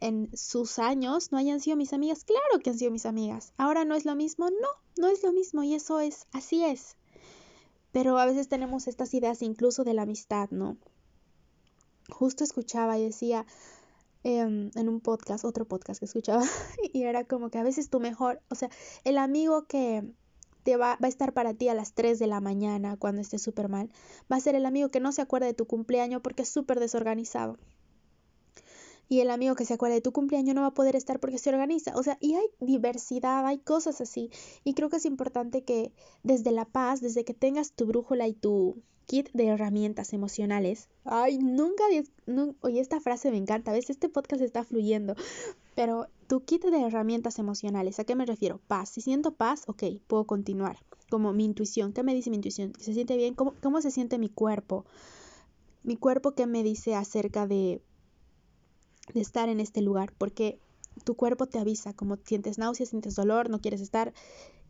[0.00, 2.24] en sus años, no hayan sido mis amigas.
[2.24, 3.52] Claro que han sido mis amigas.
[3.56, 6.96] Ahora no es lo mismo, no, no es lo mismo y eso es, así es.
[7.92, 10.76] Pero a veces tenemos estas ideas incluso de la amistad, ¿no?
[12.08, 13.46] Justo escuchaba y decía
[14.24, 16.42] em, en un podcast, otro podcast que escuchaba,
[16.92, 18.70] y era como que a veces tu mejor, o sea,
[19.04, 20.04] el amigo que
[20.62, 23.42] te va, va a estar para ti a las 3 de la mañana cuando estés
[23.42, 23.90] súper mal,
[24.30, 26.80] va a ser el amigo que no se acuerda de tu cumpleaños porque es súper
[26.80, 27.58] desorganizado
[29.12, 31.36] y el amigo que se acuerda de tu cumpleaños no va a poder estar porque
[31.36, 31.92] se organiza.
[31.96, 34.30] O sea, y hay diversidad, hay cosas así.
[34.64, 35.92] Y creo que es importante que
[36.22, 40.88] desde la paz, desde que tengas tu brújula y tu kit de herramientas emocionales.
[41.04, 41.84] Ay, nunca,
[42.62, 43.70] oye, esta frase me encanta.
[43.72, 45.14] A veces este podcast está fluyendo.
[45.74, 48.62] Pero tu kit de herramientas emocionales, ¿a qué me refiero?
[48.66, 48.88] Paz.
[48.88, 50.78] Si siento paz, ok, puedo continuar.
[51.10, 51.92] Como mi intuición.
[51.92, 52.72] ¿Qué me dice mi intuición?
[52.78, 53.34] ¿Se siente bien?
[53.34, 54.86] ¿Cómo, cómo se siente mi cuerpo?
[55.82, 57.82] Mi cuerpo, ¿qué me dice acerca de
[59.12, 60.58] de estar en este lugar, porque
[61.04, 64.12] tu cuerpo te avisa, como sientes náuseas, sientes dolor, no quieres estar,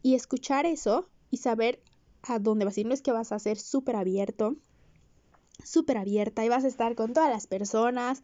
[0.03, 1.81] y escuchar eso y saber
[2.23, 2.83] a dónde vas a.
[2.83, 4.57] No es que vas a ser súper abierto,
[5.65, 8.23] súper abierta y vas a estar con todas las personas,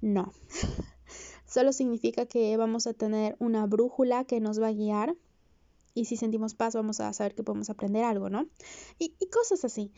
[0.00, 0.32] no.
[1.46, 5.16] Solo significa que vamos a tener una brújula que nos va a guiar
[5.94, 8.46] y si sentimos paz vamos a saber que podemos aprender algo, ¿no?
[8.98, 9.92] Y, y cosas así.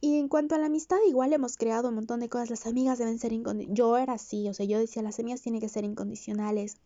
[0.00, 2.50] Y en cuanto a la amistad, igual hemos creado un montón de cosas.
[2.50, 3.76] Las amigas deben ser incondicionales.
[3.76, 6.76] Yo era así, o sea, yo decía, las amigas tienen que ser incondicionales.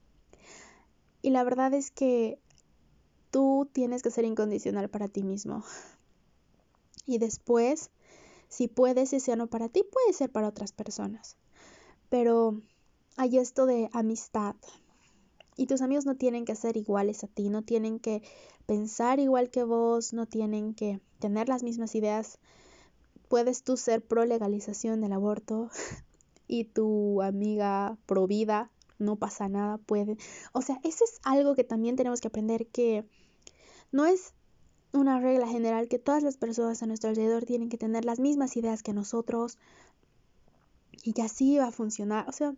[1.21, 2.39] Y la verdad es que
[3.31, 5.63] tú tienes que ser incondicional para ti mismo.
[7.05, 7.91] Y después,
[8.49, 11.37] si puedes, sea no para ti, puede ser para otras personas.
[12.09, 12.61] Pero
[13.17, 14.57] hay esto de amistad.
[15.57, 18.23] Y tus amigos no tienen que ser iguales a ti, no tienen que
[18.67, 22.39] pensar igual que vos, no tienen que tener las mismas ideas
[23.33, 25.71] puedes tú ser pro legalización del aborto
[26.49, 30.19] y tu amiga pro vida, no pasa nada, puede.
[30.53, 33.07] O sea, eso es algo que también tenemos que aprender que
[33.91, 34.35] no es
[34.93, 38.55] una regla general que todas las personas a nuestro alrededor tienen que tener las mismas
[38.59, 39.57] ideas que nosotros
[41.03, 42.29] y que así va a funcionar.
[42.29, 42.55] O sea,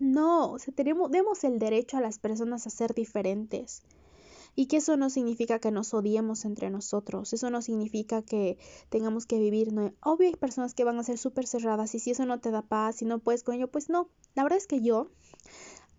[0.00, 3.84] no, o sea, tenemos, demos el derecho a las personas a ser diferentes.
[4.58, 9.26] Y que eso no significa que nos odiemos entre nosotros, eso no significa que tengamos
[9.26, 12.24] que vivir, no, obvio hay personas que van a ser súper cerradas y si eso
[12.24, 14.80] no te da paz, si no puedes con ello, pues no, la verdad es que
[14.80, 15.10] yo,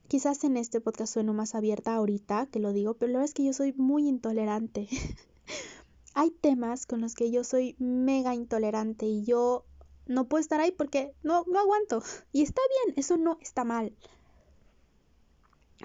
[0.07, 3.35] quizás en este podcast sueno más abierta ahorita que lo digo, pero la verdad es
[3.35, 4.87] que yo soy muy intolerante.
[6.15, 9.65] hay temas con los que yo soy mega intolerante y yo
[10.07, 12.01] no puedo estar ahí porque no, no aguanto.
[12.31, 13.93] Y está bien, eso no está mal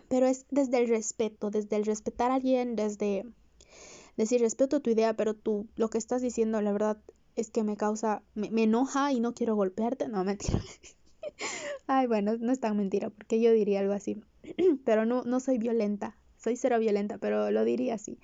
[0.09, 3.25] pero es desde el respeto, desde el respetar a alguien, desde
[4.17, 6.99] decir respeto tu idea, pero tú lo que estás diciendo, la verdad
[7.37, 10.61] es que me causa, me, enoja y no quiero golpearte, no, mentira.
[11.87, 14.23] Ay, bueno, no es tan mentira, porque yo diría algo así,
[14.85, 18.19] pero no, no soy violenta, soy cero violenta, pero lo diría así.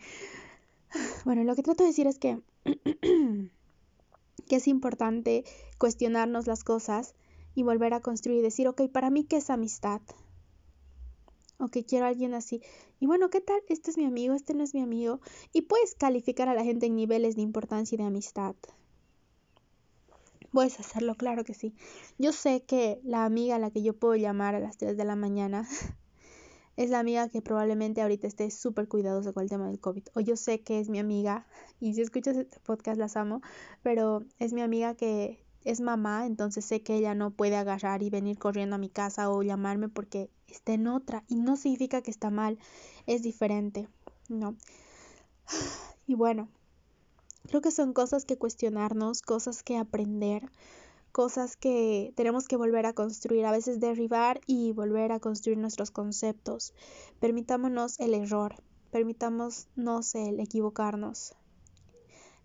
[1.24, 2.40] Bueno, lo que trato de decir es que,
[4.48, 5.44] que es importante
[5.78, 7.14] cuestionarnos las cosas
[7.54, 10.00] y volver a construir y decir, ok, para mí, ¿qué es amistad?
[11.58, 12.62] O que quiero a alguien así.
[13.00, 13.60] Y bueno, ¿qué tal?
[13.68, 15.20] Este es mi amigo, este no es mi amigo.
[15.52, 18.54] Y puedes calificar a la gente en niveles de importancia y de amistad.
[20.52, 21.74] Puedes hacerlo, claro que sí.
[22.18, 25.04] Yo sé que la amiga a la que yo puedo llamar a las 3 de
[25.04, 25.68] la mañana
[26.76, 30.04] es la amiga que probablemente ahorita esté súper cuidadosa con el tema del COVID.
[30.14, 31.46] O yo sé que es mi amiga,
[31.80, 33.42] y si escuchas este podcast las amo,
[33.82, 38.08] pero es mi amiga que es mamá, entonces sé que ella no puede agarrar y
[38.08, 42.10] venir corriendo a mi casa o llamarme porque está en otra y no significa que
[42.10, 42.58] está mal,
[43.06, 43.88] es diferente,
[44.28, 44.56] ¿no?
[46.06, 46.48] Y bueno,
[47.48, 50.50] creo que son cosas que cuestionarnos, cosas que aprender,
[51.12, 55.90] cosas que tenemos que volver a construir, a veces derribar y volver a construir nuestros
[55.90, 56.72] conceptos.
[57.20, 58.54] Permitámonos el error,
[58.90, 59.66] permitámonos
[60.14, 61.34] el equivocarnos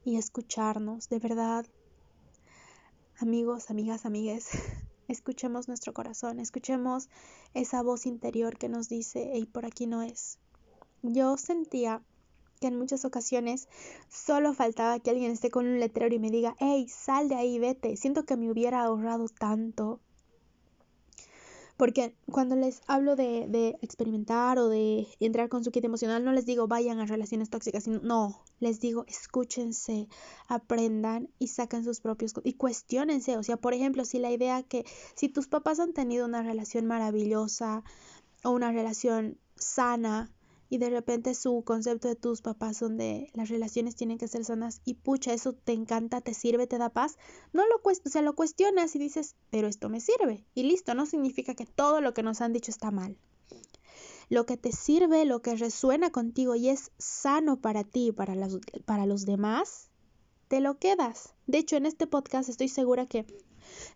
[0.03, 1.65] y escucharnos, de verdad.
[3.19, 4.49] Amigos, amigas, amigues,
[5.07, 7.09] escuchemos nuestro corazón, escuchemos
[7.53, 10.39] esa voz interior que nos dice, hey, por aquí no es.
[11.03, 12.01] Yo sentía
[12.59, 13.67] que en muchas ocasiones
[14.09, 17.59] solo faltaba que alguien esté con un letrero y me diga, hey, sal de ahí,
[17.59, 17.97] vete.
[17.97, 19.99] Siento que me hubiera ahorrado tanto
[21.77, 26.31] porque cuando les hablo de, de, experimentar o de entrar con su kit emocional, no
[26.31, 30.07] les digo vayan a relaciones tóxicas, sino, no, les digo escúchense,
[30.47, 33.37] aprendan y saquen sus propios y cuestionense.
[33.37, 36.85] O sea, por ejemplo, si la idea que si tus papás han tenido una relación
[36.85, 37.83] maravillosa
[38.43, 40.31] o una relación sana
[40.69, 44.81] y de repente su concepto de tus papás donde las relaciones tienen que ser sanas
[44.85, 47.17] y pucha, eso te encanta, te sirve, te da paz,
[47.51, 51.05] no lo, o sea, lo cuestionas y dices, pero esto me sirve y listo, no
[51.05, 53.17] significa que todo lo que nos han dicho está mal.
[54.29, 58.35] Lo que te sirve, lo que resuena contigo y es sano para ti para,
[58.85, 59.89] para los demás,
[60.47, 61.33] te lo quedas.
[61.45, 63.25] De hecho, en este podcast estoy segura que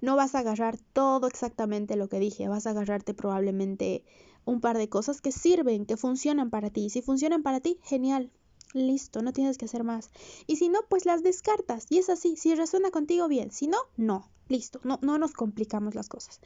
[0.01, 4.03] no vas a agarrar todo exactamente lo que dije, vas a agarrarte probablemente
[4.47, 6.89] un par de cosas que sirven, que funcionan para ti.
[6.89, 8.31] Si funcionan para ti, genial.
[8.73, 10.09] Listo, no tienes que hacer más.
[10.47, 11.85] Y si no, pues las descartas.
[11.89, 13.51] Y es así, si resuena contigo, bien.
[13.51, 14.29] Si no, no.
[14.47, 16.39] Listo, no, no nos complicamos las cosas.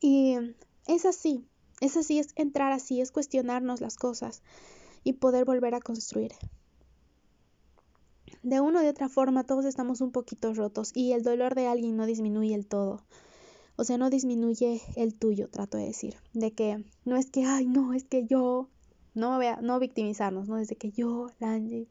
[0.00, 0.36] Y
[0.86, 1.46] es así,
[1.80, 4.42] es así, es entrar así, es cuestionarnos las cosas
[5.04, 6.32] y poder volver a construir.
[8.42, 11.68] De una o de otra forma, todos estamos un poquito rotos y el dolor de
[11.68, 13.02] alguien no disminuye el todo.
[13.82, 16.14] O sea, no disminuye el tuyo, trato de decir.
[16.34, 18.68] De que no es que, ay, no, es que yo,
[19.12, 21.88] no, vea, no victimizarnos, no es de que yo, Lange,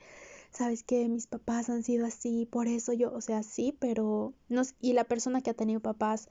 [0.52, 4.62] sabes que mis papás han sido así, por eso yo, o sea, sí, pero no,
[4.80, 6.30] y la persona que ha tenido papás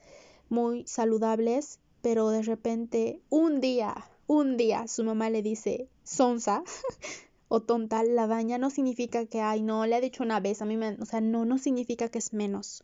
[0.49, 3.95] muy saludables, pero de repente un día,
[4.27, 6.65] un día su mamá le dice sonsa
[7.49, 10.65] o tonta, la daña, no significa que, ay, no, le ha dicho una vez, a
[10.65, 12.83] mí me, o sea, no, no significa que es menos,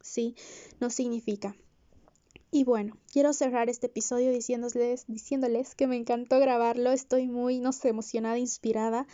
[0.00, 0.34] ¿sí?
[0.80, 1.54] No significa.
[2.50, 7.72] Y bueno, quiero cerrar este episodio diciéndoles, diciéndoles que me encantó grabarlo, estoy muy, no
[7.72, 9.06] sé, emocionada, inspirada.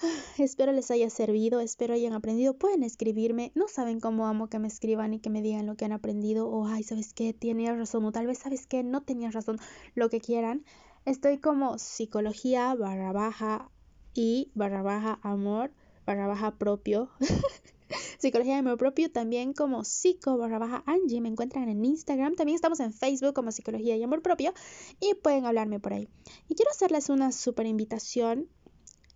[0.38, 2.54] Espero les haya servido, espero hayan aprendido.
[2.54, 5.84] Pueden escribirme, no saben cómo amo que me escriban y que me digan lo que
[5.84, 7.34] han aprendido o, ay, ¿sabes qué?
[7.34, 8.82] Tienes razón o tal vez, ¿sabes qué?
[8.82, 9.58] No tenías razón,
[9.94, 10.64] lo que quieran.
[11.04, 13.70] Estoy como psicología barra baja
[14.14, 15.70] y barra baja amor
[16.06, 17.10] barra baja propio.
[18.18, 22.80] Psicología de Amor Propio, también como psico barra Angie, me encuentran en Instagram, también estamos
[22.80, 24.52] en Facebook como Psicología y Amor Propio
[25.00, 26.08] y pueden hablarme por ahí.
[26.48, 28.48] Y quiero hacerles una super invitación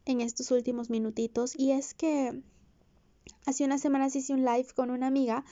[0.05, 2.43] en estos últimos minutitos y es que
[3.47, 5.45] hace unas semanas hice un live con una amiga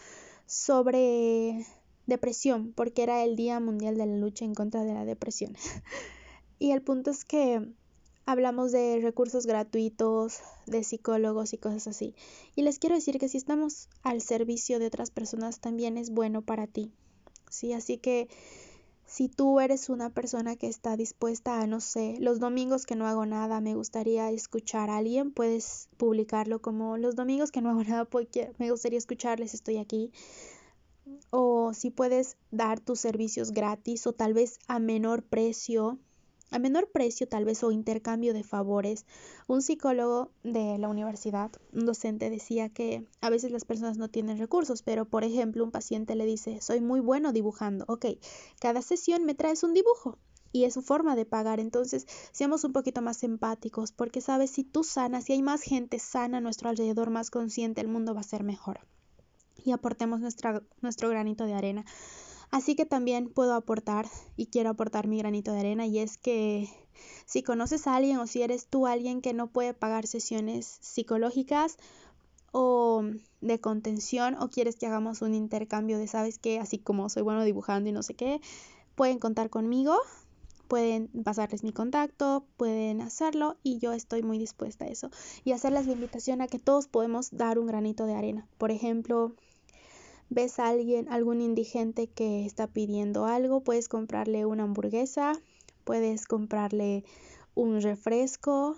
[0.46, 1.66] sobre
[2.06, 5.56] depresión, porque era el Día Mundial de la Lucha en contra de la Depresión.
[6.58, 7.68] y el punto es que
[8.26, 12.14] hablamos de recursos gratuitos, de psicólogos y cosas así.
[12.54, 16.42] Y les quiero decir que si estamos al servicio de otras personas también es bueno
[16.42, 16.92] para ti.
[17.48, 18.28] Sí, así que
[19.06, 23.06] si tú eres una persona que está dispuesta a, no sé, los domingos que no
[23.06, 27.84] hago nada, me gustaría escuchar a alguien, puedes publicarlo como los domingos que no hago
[27.84, 30.10] nada, porque me gustaría escucharles, estoy aquí.
[31.30, 36.00] O si puedes dar tus servicios gratis o tal vez a menor precio,
[36.50, 39.04] a menor precio tal vez o intercambio de favores.
[39.46, 44.38] Un psicólogo de la universidad, un docente, decía que a veces las personas no tienen
[44.38, 48.06] recursos, pero por ejemplo un paciente le dice, soy muy bueno dibujando, ok,
[48.60, 50.18] cada sesión me traes un dibujo.
[50.52, 51.60] Y es su forma de pagar.
[51.60, 55.98] Entonces, seamos un poquito más empáticos, porque sabes, si tú sanas, si hay más gente
[55.98, 58.80] sana a nuestro alrededor, más consciente, el mundo va a ser mejor.
[59.62, 61.84] Y aportemos nuestra, nuestro granito de arena.
[62.56, 66.70] Así que también puedo aportar y quiero aportar mi granito de arena y es que
[67.26, 71.76] si conoces a alguien o si eres tú alguien que no puede pagar sesiones psicológicas
[72.52, 73.04] o
[73.42, 77.44] de contención o quieres que hagamos un intercambio de, sabes que así como soy bueno
[77.44, 78.40] dibujando y no sé qué,
[78.94, 79.98] pueden contar conmigo,
[80.66, 85.10] pueden pasarles mi contacto, pueden hacerlo y yo estoy muy dispuesta a eso
[85.44, 88.48] y hacerles la invitación a que todos podemos dar un granito de arena.
[88.56, 89.34] Por ejemplo,
[90.28, 95.32] ves a alguien, algún indigente que está pidiendo algo, puedes comprarle una hamburguesa,
[95.84, 97.04] puedes comprarle
[97.54, 98.76] un refresco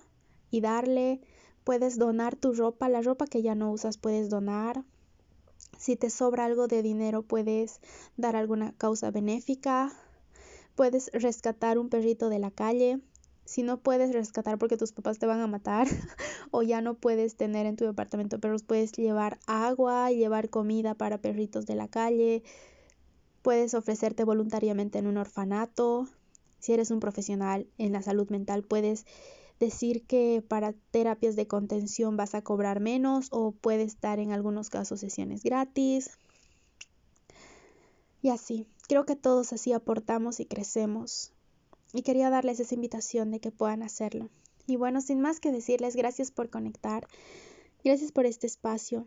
[0.51, 1.21] y darle,
[1.65, 4.85] puedes donar tu ropa, la ropa que ya no usas puedes donar.
[5.79, 7.81] Si te sobra algo de dinero puedes
[8.17, 9.93] dar alguna causa benéfica,
[10.75, 13.01] puedes rescatar un perrito de la calle,
[13.49, 15.89] si no puedes rescatar porque tus papás te van a matar
[16.51, 21.23] o ya no puedes tener en tu departamento perros, puedes llevar agua, llevar comida para
[21.23, 22.43] perritos de la calle,
[23.41, 26.07] puedes ofrecerte voluntariamente en un orfanato.
[26.59, 29.07] Si eres un profesional en la salud mental, puedes
[29.59, 34.69] decir que para terapias de contención vas a cobrar menos o puedes dar en algunos
[34.69, 36.19] casos sesiones gratis.
[38.21, 41.33] Y así, creo que todos así aportamos y crecemos
[41.93, 44.29] y quería darles esa invitación de que puedan hacerlo.
[44.67, 47.07] Y bueno, sin más que decirles, gracias por conectar,
[47.85, 49.07] gracias por este espacio.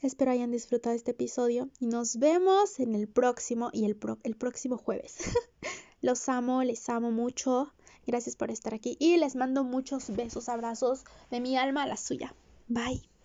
[0.00, 4.78] Espero hayan disfrutado este episodio y nos vemos en el próximo y el, el próximo
[4.78, 5.16] jueves.
[6.00, 7.72] Los amo, les amo mucho.
[8.06, 11.96] Gracias por estar aquí y les mando muchos besos, abrazos de mi alma a la
[11.96, 12.34] suya.
[12.68, 13.17] Bye.